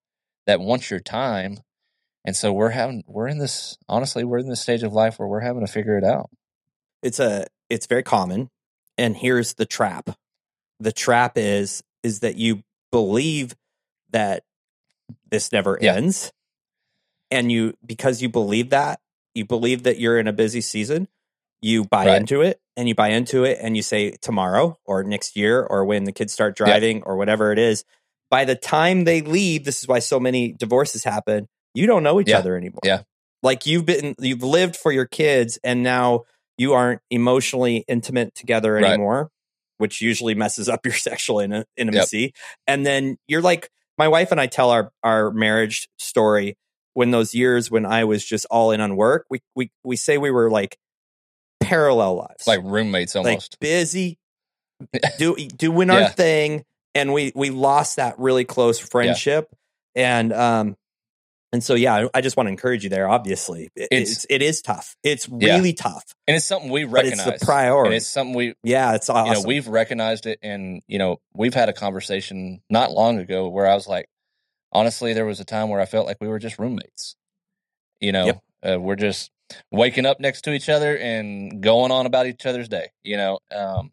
[0.46, 1.58] that want your time
[2.24, 5.28] and so we're having we're in this honestly we're in this stage of life where
[5.28, 6.30] we're having to figure it out
[7.02, 8.48] It's a it's very common.
[8.96, 10.10] And here's the trap.
[10.80, 12.62] The trap is is that you
[12.92, 13.54] believe
[14.10, 14.44] that
[15.30, 15.94] this never Yeah.
[15.94, 16.32] ends.
[17.30, 19.00] And you because you believe that,
[19.34, 21.08] you believe that you're in a busy season,
[21.62, 22.20] you buy Right.
[22.20, 25.84] into it and you buy into it and you say tomorrow or next year or
[25.84, 26.66] when the kids start Yeah.
[26.66, 27.84] driving or whatever it is.
[28.30, 31.48] By the time they leave, this is why so many divorces happen.
[31.74, 32.38] You don't know each Yeah.
[32.38, 32.80] other anymore.
[32.84, 33.02] Yeah.
[33.42, 36.24] Like you've been you've lived for your kids and now
[36.56, 39.30] you aren't emotionally intimate together anymore,
[39.78, 42.32] which usually messes up your sexual in- intimacy.
[42.66, 46.56] And then you're like, my wife and I tell our our marriage story
[46.94, 49.26] when those years when I was just all in on work.
[49.30, 50.76] We we we say we were like
[51.60, 54.18] parallel lives, like roommates like almost busy,
[55.18, 56.64] do doing our thing,
[56.94, 59.48] and we we lost that really close friendship,
[59.94, 60.76] and um.
[61.54, 63.08] And so, yeah, I- just want to encourage you there.
[63.08, 64.96] Obviously, It- It's- it's it is tough.
[65.04, 65.54] It's Yeah.
[65.54, 67.86] really tough, and it's something we but it's recognize the priority.
[67.88, 69.28] and it's something we yeah, it's awesome.
[69.28, 73.48] you know we've recognized it and you know we've had a conversation not long ago
[73.48, 74.08] where i was like
[74.72, 77.14] honestly there was a time where i felt like we were just roommates
[78.00, 78.42] you know Yep.
[78.74, 79.30] uh, we're just
[79.70, 83.38] waking up next to each other and going on about each other's day you know
[83.52, 83.92] um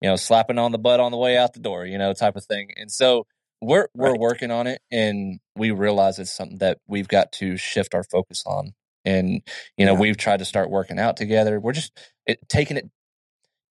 [0.00, 2.36] you know slapping on the butt on the way out the door you know type
[2.36, 3.26] of thing and so
[3.62, 4.20] we're we're Right.
[4.20, 8.44] working on it and we realize it's something that we've got to shift our focus
[8.46, 8.74] on
[9.06, 9.42] And
[9.78, 10.00] you know, Yeah.
[10.00, 11.60] we've tried to start working out together.
[11.60, 11.92] We're just
[12.26, 12.90] it, taking it.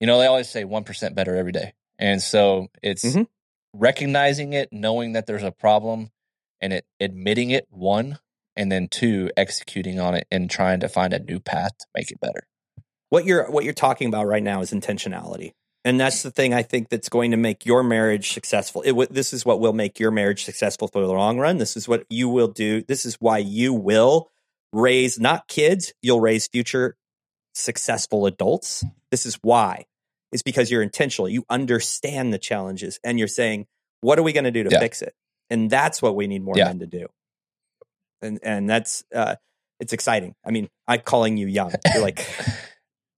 [0.02, 3.28] You know, they always say one percent better every day, and so it's Mhm.
[3.74, 6.12] recognizing it, knowing that there's a problem,
[6.62, 7.68] and it admitting it.
[7.70, 8.20] One,
[8.58, 12.12] and then two, executing on it and trying to find a new path to make
[12.12, 12.48] it better.
[13.10, 15.54] what you're what you're talking about right now is intentionality
[15.84, 18.82] and that's the thing i think that's going to make your marriage successful.
[18.84, 21.58] It, this is what will make your marriage successful for the long run.
[21.58, 22.82] This is what you will do.
[22.84, 24.30] This is why you will
[24.74, 26.96] raise not kids you'll raise future
[27.54, 28.84] successful adults.
[29.10, 29.86] This is why.
[30.32, 31.28] It's because you're intentional.
[31.28, 33.68] You understand the challenges and you're saying
[34.02, 34.80] what are we going to do to Yeah.
[34.80, 35.14] fix it?
[35.50, 36.66] And that's what we need more Yeah.
[36.66, 37.08] men to do.
[38.22, 39.36] And and that's uh
[39.80, 40.36] it's exciting.
[40.46, 41.74] I mean i'm calling you young.
[41.94, 42.26] You're like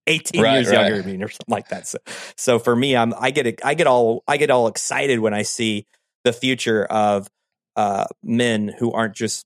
[0.07, 0.73] 18 Right, years right.
[0.73, 1.87] younger than me or something like that.
[1.87, 1.97] So,
[2.37, 5.43] so for me, I'm, I get, I get all, I get all excited when I
[5.43, 5.85] see
[6.23, 7.29] the future of
[7.75, 9.45] uh, men who aren't just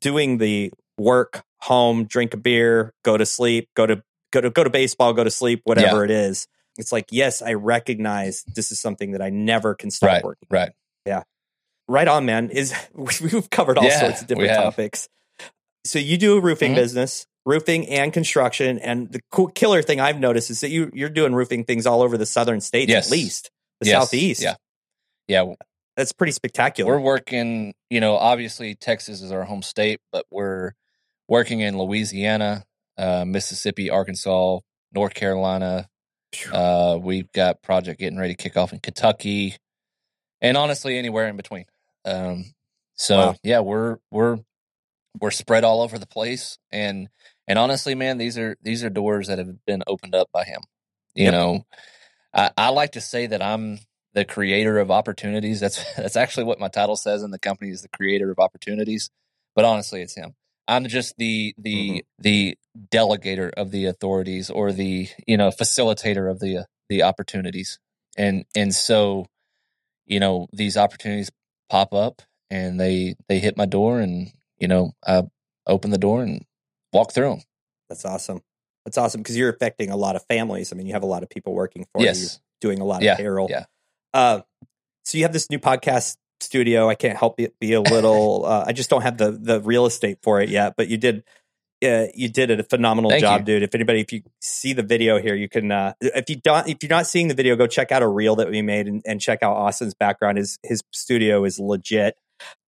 [0.00, 4.64] doing the work, home, drink a beer, go to sleep, go to, go to, go
[4.64, 6.46] to baseball, go to sleep, whatever it is.
[6.76, 10.46] It's like, yes, I recognize this is something that I never can stop right, working.
[10.50, 10.70] right.
[11.06, 11.22] Yeah.
[11.88, 12.50] Right on, man.
[12.50, 15.08] Is we've covered all Yeah, sorts of different topics.
[15.84, 16.76] So you do a roofing Mhm.
[16.76, 21.08] business, roofing and construction, and the cool killer thing I've noticed is that you you're
[21.08, 23.06] doing roofing things all over the southern states, Yes.
[23.06, 24.42] at least the Yes, southeast.
[24.42, 24.54] Yeah,
[25.26, 25.54] yeah.
[25.96, 26.92] that's pretty spectacular.
[26.92, 30.72] We're working, you know, obviously Texas is our home state, but we're
[31.28, 32.64] working in Louisiana,
[32.98, 34.58] uh, Mississippi, Arkansas,
[34.92, 35.88] North Carolina.
[36.52, 39.56] Uh, we've got project getting ready to kick off in Kentucky,
[40.42, 41.64] and honestly, anywhere in between.
[42.04, 42.52] Um,
[42.96, 43.34] so Wow.
[43.42, 44.38] yeah, we're we're
[45.20, 47.08] we're spread all over the place, and
[47.48, 50.62] and honestly, man, these are these are doors that have been opened up by him.
[51.16, 51.32] You Yep.
[51.32, 51.66] know,
[52.34, 53.80] I, I like to say that I'm
[54.14, 55.60] the creator of opportunities.
[55.60, 59.10] That's that's actually what my title says in the company is the creator of opportunities.
[59.56, 60.34] But honestly, it's him.
[60.68, 62.22] I'm just the the mm-hmm.
[62.22, 62.58] the
[62.90, 67.78] delegator of the authorities or the you know facilitator of the the opportunities.
[68.18, 69.26] And and so,
[70.06, 71.30] you know, these opportunities
[71.70, 75.24] pop up and they they hit my door and you know I
[75.66, 76.44] open the door and
[76.92, 77.40] walk through them.
[77.88, 78.42] That's awesome.
[78.84, 80.72] That's awesome because you're affecting a lot of families.
[80.72, 82.14] I mean, you have a lot of people working for you,
[82.60, 83.48] doing a lot Yeah, of payroll.
[83.50, 83.64] yeah.
[84.14, 84.40] Uh,
[85.04, 86.88] so you have this new podcast studio.
[86.88, 88.44] I can't help it be a little.
[88.46, 90.74] uh, I just don't have the the real estate for it yet.
[90.76, 91.24] But you did.
[91.80, 93.44] Uh, you did a phenomenal Thank job, you.
[93.44, 93.62] dude.
[93.62, 95.70] If anybody, if you see the video here, you can.
[95.70, 98.34] Uh, if you don't, if you're not seeing the video, go check out a reel
[98.36, 100.38] that we made and, and check out Austin's background.
[100.38, 102.16] His his studio is legit.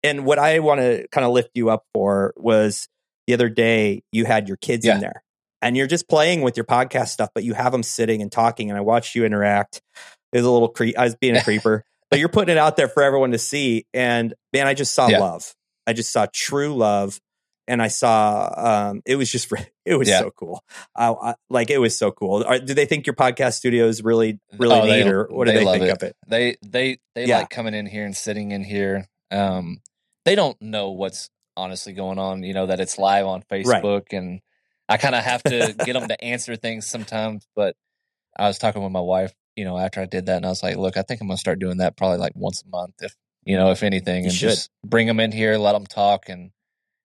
[0.01, 2.87] And what I want to kind of lift you up for was
[3.27, 4.95] the other day you had your kids Yeah.
[4.95, 5.23] in there
[5.61, 8.69] and you're just playing with your podcast stuff, but you have them sitting and talking.
[8.69, 9.81] And I watched you interact.
[10.33, 10.97] It was a little creep.
[10.97, 13.85] I was being a creeper, but you're putting it out there for everyone to see.
[13.93, 15.19] And man, I just saw Yeah.
[15.19, 15.53] love.
[15.87, 17.19] I just saw true love.
[17.67, 19.49] And I saw um, it was just
[19.85, 20.19] it was Yeah.
[20.19, 20.61] so cool.
[20.95, 22.43] I, I, like it was so cool.
[22.43, 25.45] Are, do they think your podcast studio is really really Oh, they- neat, or what
[25.45, 25.89] do they they, think it.
[25.91, 26.15] of it?
[26.27, 27.37] They they they Yeah.
[27.39, 29.07] like coming in here and sitting in here.
[29.29, 29.79] Um,
[30.25, 32.43] they don't know what's honestly going on.
[32.43, 34.41] You know that it's live on Facebook, and
[34.89, 37.47] I kind of have to get them to answer things sometimes.
[37.55, 37.75] But
[38.37, 40.63] I was talking with my wife, you know, after I did that, and I was
[40.63, 43.15] like, "Look, I think I'm gonna start doing that probably like once a month, if
[43.43, 44.49] you know, if anything, You and should.
[44.49, 46.51] just bring them in here, let them talk, and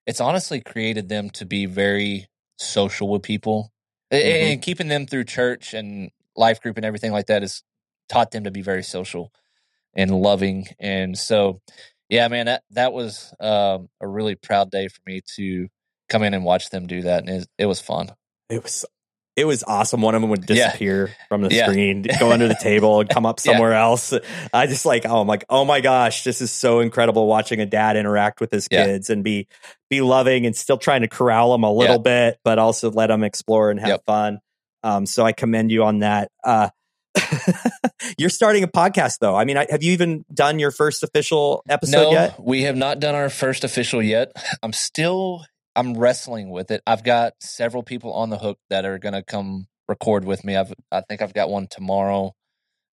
[0.06, 2.28] it's honestly created them to be very
[2.58, 3.72] social with people,
[4.12, 4.52] Mhm.
[4.52, 7.62] and keeping them through church and life group and everything like that has
[8.08, 9.32] taught them to be very social
[9.94, 10.68] and loving.
[10.78, 11.60] And so,
[12.08, 15.68] yeah, man, that that was um, a really proud day for me to
[16.08, 18.10] come in and watch them do that, and it, it was fun.
[18.50, 18.84] It was
[19.36, 20.00] it was awesome.
[20.00, 20.66] One of them would Yeah.
[20.68, 21.66] disappear from the Yeah.
[21.66, 23.52] screen, go under the table, and come up Yeah.
[23.52, 24.14] somewhere else.
[24.52, 27.66] I just like, oh, I'm like, oh my gosh, this is so incredible watching a
[27.66, 28.84] dad interact with his Yeah.
[28.84, 29.46] kids and be
[29.90, 33.24] be loving and still trying to corral them a little bit, but also let them
[33.24, 34.02] explore and have Yep.
[34.06, 34.38] fun.
[34.82, 36.30] Um, so I commend you on that.
[36.44, 36.70] Uh,
[38.18, 39.34] you're starting a podcast, though.
[39.34, 42.42] I mean, I, have you even done your first official episode no, yet?
[42.42, 44.32] we have not done our first official yet.
[44.62, 45.44] I'm still
[45.76, 46.82] I'm wrestling with it.
[46.86, 50.56] I've got several people on the hook that are going to come record with me.
[50.56, 52.32] I've I think I've got one tomorrow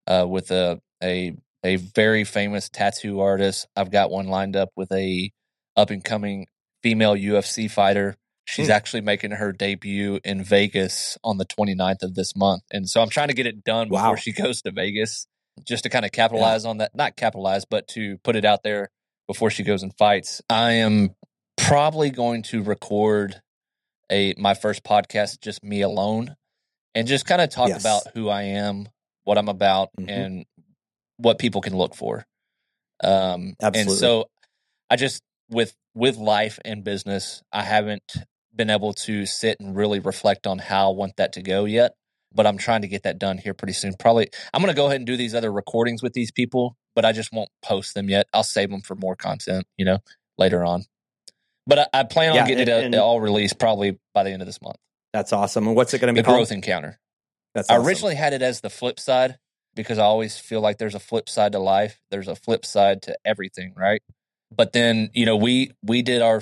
[0.06, 1.34] uh, with a a
[1.64, 3.68] a very famous tattoo artist.
[3.76, 5.30] I've got one lined up with a
[5.76, 6.46] up and coming
[6.82, 8.16] female UFC fighter.
[8.52, 8.72] She's Hmm.
[8.72, 12.64] actually making her debut in Vegas on the 29th of this month.
[12.70, 14.14] And so I'm trying to get it done before Wow.
[14.16, 15.26] she goes to Vegas
[15.66, 16.94] just to kind of capitalize on that.
[16.94, 18.90] Not capitalize, but to put it out there
[19.26, 20.42] before she goes and fights.
[20.50, 21.14] I am
[21.56, 23.40] probably going to record
[24.10, 26.36] a my first podcast just me alone
[26.94, 27.80] and just kind of talk Yes.
[27.80, 28.86] about who I am,
[29.24, 30.10] what I'm about Mhm.
[30.10, 30.44] and
[31.16, 32.26] what people can look for.
[33.02, 34.28] Um and so
[34.90, 38.02] I just with with life and business, I haven't
[38.54, 41.94] been able to sit and really reflect on how I want that to go yet.
[42.34, 43.92] But I'm trying to get that done here pretty soon.
[43.98, 47.04] Probably, I'm going to go ahead and do these other recordings with these people, but
[47.04, 48.26] I just won't post them yet.
[48.32, 49.98] I'll save them for more content, you know,
[50.38, 50.84] later on.
[51.66, 54.30] But I, I plan on Yeah, getting and- it, uh, all released probably by the
[54.30, 54.76] end of this month.
[55.12, 55.66] That's awesome.
[55.66, 56.38] And what's it going to The be called?
[56.38, 56.98] growth encounter.
[57.54, 59.38] That's I originally had it as the flip side
[59.74, 62.00] because I always feel like there's a flip side to life.
[62.10, 64.00] There's a flip side to everything, right?
[64.50, 66.40] But then, you know, we we did our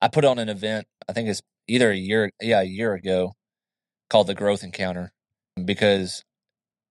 [0.00, 3.32] I put on an event, I think it's either a year yeah, a year ago
[4.08, 5.12] called the growth encounter
[5.64, 6.24] because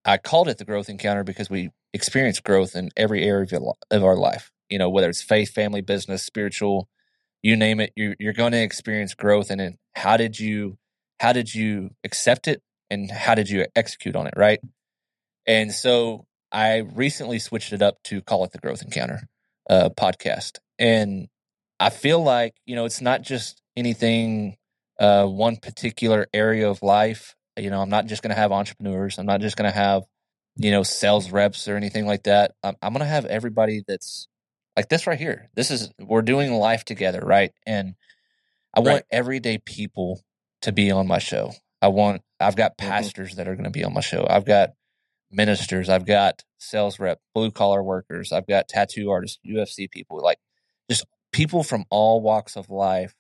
[0.03, 3.73] I called it the growth encounter because we experience growth in every area of, your
[3.89, 4.51] of our life.
[4.69, 6.89] You know, whether it's faith, family, business, spiritual,
[7.41, 9.49] you name it, you're, you're going to experience growth.
[9.49, 10.77] And then how did you,
[11.21, 14.33] how did you accept it and how did you execute on it?
[14.35, 14.59] Right.
[15.47, 19.29] And so I recently switched it up to call it the growth encounter
[19.69, 20.59] uh, podcast.
[20.77, 21.29] And
[21.79, 24.57] I feel like, you know, it's not just anything,
[24.99, 27.35] uh, one particular area of life.
[27.57, 29.17] You know, I'm not just going to have entrepreneurs.
[29.17, 30.03] I'm not just going to have,
[30.55, 32.53] you know, sales reps or anything like that.
[32.63, 34.27] I'm, I'm going to have everybody that's
[34.77, 35.49] like this right here.
[35.55, 37.21] This is, we're doing life together.
[37.21, 37.51] Right.
[37.65, 37.95] And
[38.73, 40.21] I want everyday people
[40.61, 41.51] to be on my show.
[41.81, 42.87] I want, I've got Mhm.
[42.87, 44.25] pastors that are going to be on my show.
[44.29, 44.71] I've got
[45.31, 45.89] ministers.
[45.89, 48.31] I've got sales rep, blue collar workers.
[48.31, 50.39] I've got tattoo artists, UFC people, like
[50.89, 53.15] just people from all walks of life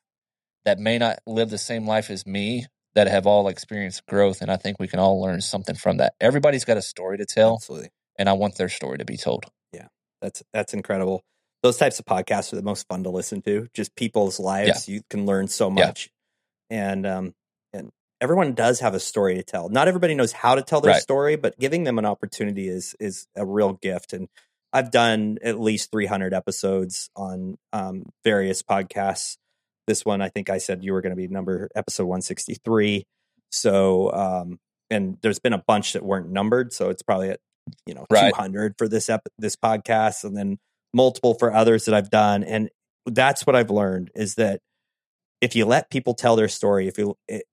[0.65, 4.41] that may not live the same life as me that have all experienced growth.
[4.41, 6.13] And I think we can all learn something from that.
[6.19, 7.89] Everybody's got a story to tell, Absolutely.
[8.17, 9.45] and I want their story to be told.
[9.73, 9.87] Yeah.
[10.21, 11.21] That's that's incredible.
[11.63, 13.67] Those types of podcasts are the most fun to listen to.
[13.73, 14.87] Just people's lives.
[14.89, 15.87] You can learn so Yeah.
[15.87, 16.09] much.
[16.69, 17.33] And um
[17.73, 17.89] and
[18.21, 19.69] everyone does have a story to tell.
[19.69, 21.01] Not everybody knows how to tell their Right.
[21.01, 24.13] story, but giving them an opportunity is is a real gift.
[24.13, 24.27] And
[24.73, 29.37] I've done at least 300 episodes on um, various podcasts.
[29.89, 33.05] This one, I think I said you were going to be number episode 163.
[33.51, 34.59] So, um,
[34.91, 37.39] and there's been a bunch that weren't numbered, so it's probably at
[37.87, 38.29] you know Right.
[38.31, 40.57] 200 for this ep- this podcast, and then
[40.93, 42.43] multiple for others that I've done.
[42.43, 42.69] And
[43.07, 44.59] that's what I've learned is that
[45.41, 47.45] if you let people tell their story, if you it,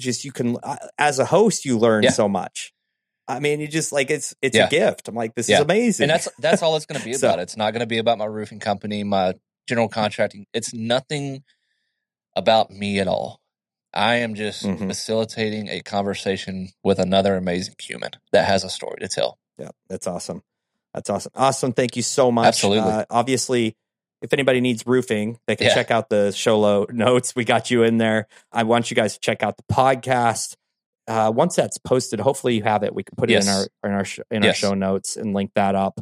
[0.00, 2.10] just you can uh, as a host, you learn Yeah.
[2.10, 2.72] so much.
[3.28, 4.66] I mean, you just like it's it's Yeah.
[4.66, 5.06] a gift.
[5.08, 5.58] I'm like, this Yeah.
[5.58, 6.04] is amazing.
[6.04, 7.38] And that's that's all it's going to be So- about.
[7.38, 9.34] It's not going to be about my roofing company, my
[9.68, 10.46] general contracting.
[10.52, 11.42] It's nothing
[12.36, 13.40] about me at all.
[13.92, 14.86] I am just Mhm.
[14.88, 19.38] facilitating a conversation with another amazing human that has a story to tell.
[19.58, 20.42] Yeah, that's awesome.
[20.94, 21.32] That's awesome.
[21.34, 21.72] Awesome.
[21.72, 22.46] Thank you so much.
[22.46, 22.90] Absolutely.
[22.90, 23.74] Uh, obviously,
[24.22, 25.74] if anybody needs roofing, they can Yeah.
[25.74, 27.34] check out the show low notes.
[27.34, 28.28] We got you in there.
[28.52, 30.56] I want you guys to check out the podcast.
[31.08, 32.94] Uh, once that's posted, hopefully you have it.
[32.94, 34.62] We can put it in our in our sh- in Yes.
[34.62, 36.00] our show notes and link that up.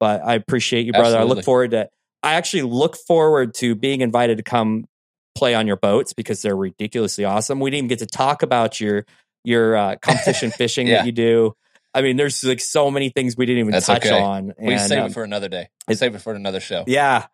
[0.00, 1.18] But I appreciate you, brother.
[1.18, 1.88] I look forward to.
[2.22, 4.86] I actually look forward to being invited to come
[5.36, 7.60] play on your boats because they're ridiculously awesome.
[7.60, 9.04] We didn't even get to talk about your
[9.44, 10.96] your uh, competition fishing Yeah.
[10.98, 11.54] that you do.
[11.94, 14.20] I mean, there's like so many things we didn't even That's touch okay.
[14.20, 14.52] on.
[14.58, 15.68] we save um, it for another day.
[15.88, 16.84] We save it for another show.
[16.86, 17.26] yeah,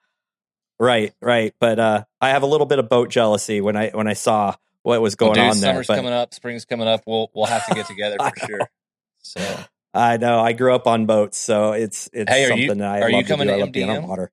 [0.78, 1.52] right, right.
[1.58, 4.54] But uh, I have a little bit of boat jealousy when I when I saw
[4.82, 5.72] what was Well, going dude, on there.
[5.72, 7.02] summer's But coming up, spring's coming up.
[7.06, 8.70] We'll we'll have to get together for sure.
[9.18, 9.58] So
[9.94, 13.00] I know I grew up on boats, so it's it's Hey, something you- that I
[13.00, 13.56] are you love coming to do.
[13.58, 14.30] to I love being on water.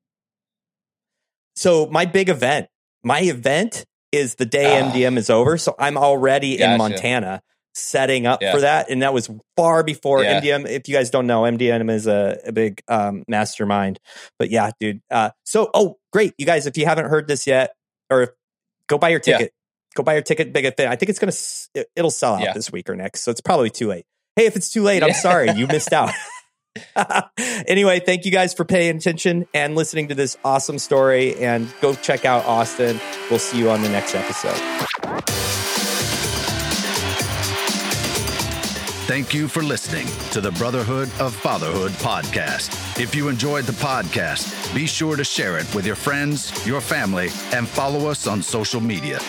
[1.56, 2.68] So my big event,
[3.04, 4.92] my event is the day Ah.
[4.92, 5.58] MDM is over.
[5.58, 7.42] So I'm already in Montana
[7.76, 8.52] setting up Yeah.
[8.54, 10.40] for that, and that was far before Yeah.
[10.42, 10.66] MDM.
[10.68, 14.00] If you guys don't know, MDM is a, a big um, mastermind.
[14.40, 15.02] But yeah, dude.
[15.12, 16.66] Uh, so oh, great, you guys.
[16.66, 17.74] If you haven't heard this yet,
[18.10, 18.30] or if,
[18.88, 19.38] go buy your Yeah.
[19.38, 19.54] ticket.
[19.96, 20.52] Go buy your ticket.
[20.54, 20.92] Big event.
[20.92, 21.34] I think it's gonna
[21.80, 22.54] it- it'll sell out Yeah.
[22.54, 23.22] this week or next.
[23.24, 24.06] So it's probably too late.
[24.36, 25.52] Hey, if it's too late, I'm sorry.
[25.52, 26.12] You missed out.
[27.68, 31.36] anyway, thank you guys for paying attention and listening to this awesome story.
[31.36, 33.00] And go check out Austin.
[33.30, 34.60] We'll see you on the next episode.
[39.10, 43.02] Thank you for listening to the Brotherhood of Fatherhood podcast.
[43.02, 47.30] If you enjoyed the podcast, be sure to share it with your friends, your family,
[47.52, 49.20] and follow us on social media.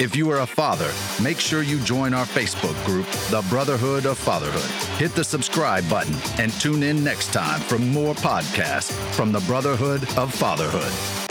[0.00, 0.90] If you are a father,
[1.22, 4.70] make sure you join our Facebook group, The Brotherhood of Fatherhood.
[4.98, 10.04] Hit the subscribe button and tune in next time for more podcasts from the Brotherhood
[10.16, 11.29] of Fatherhood.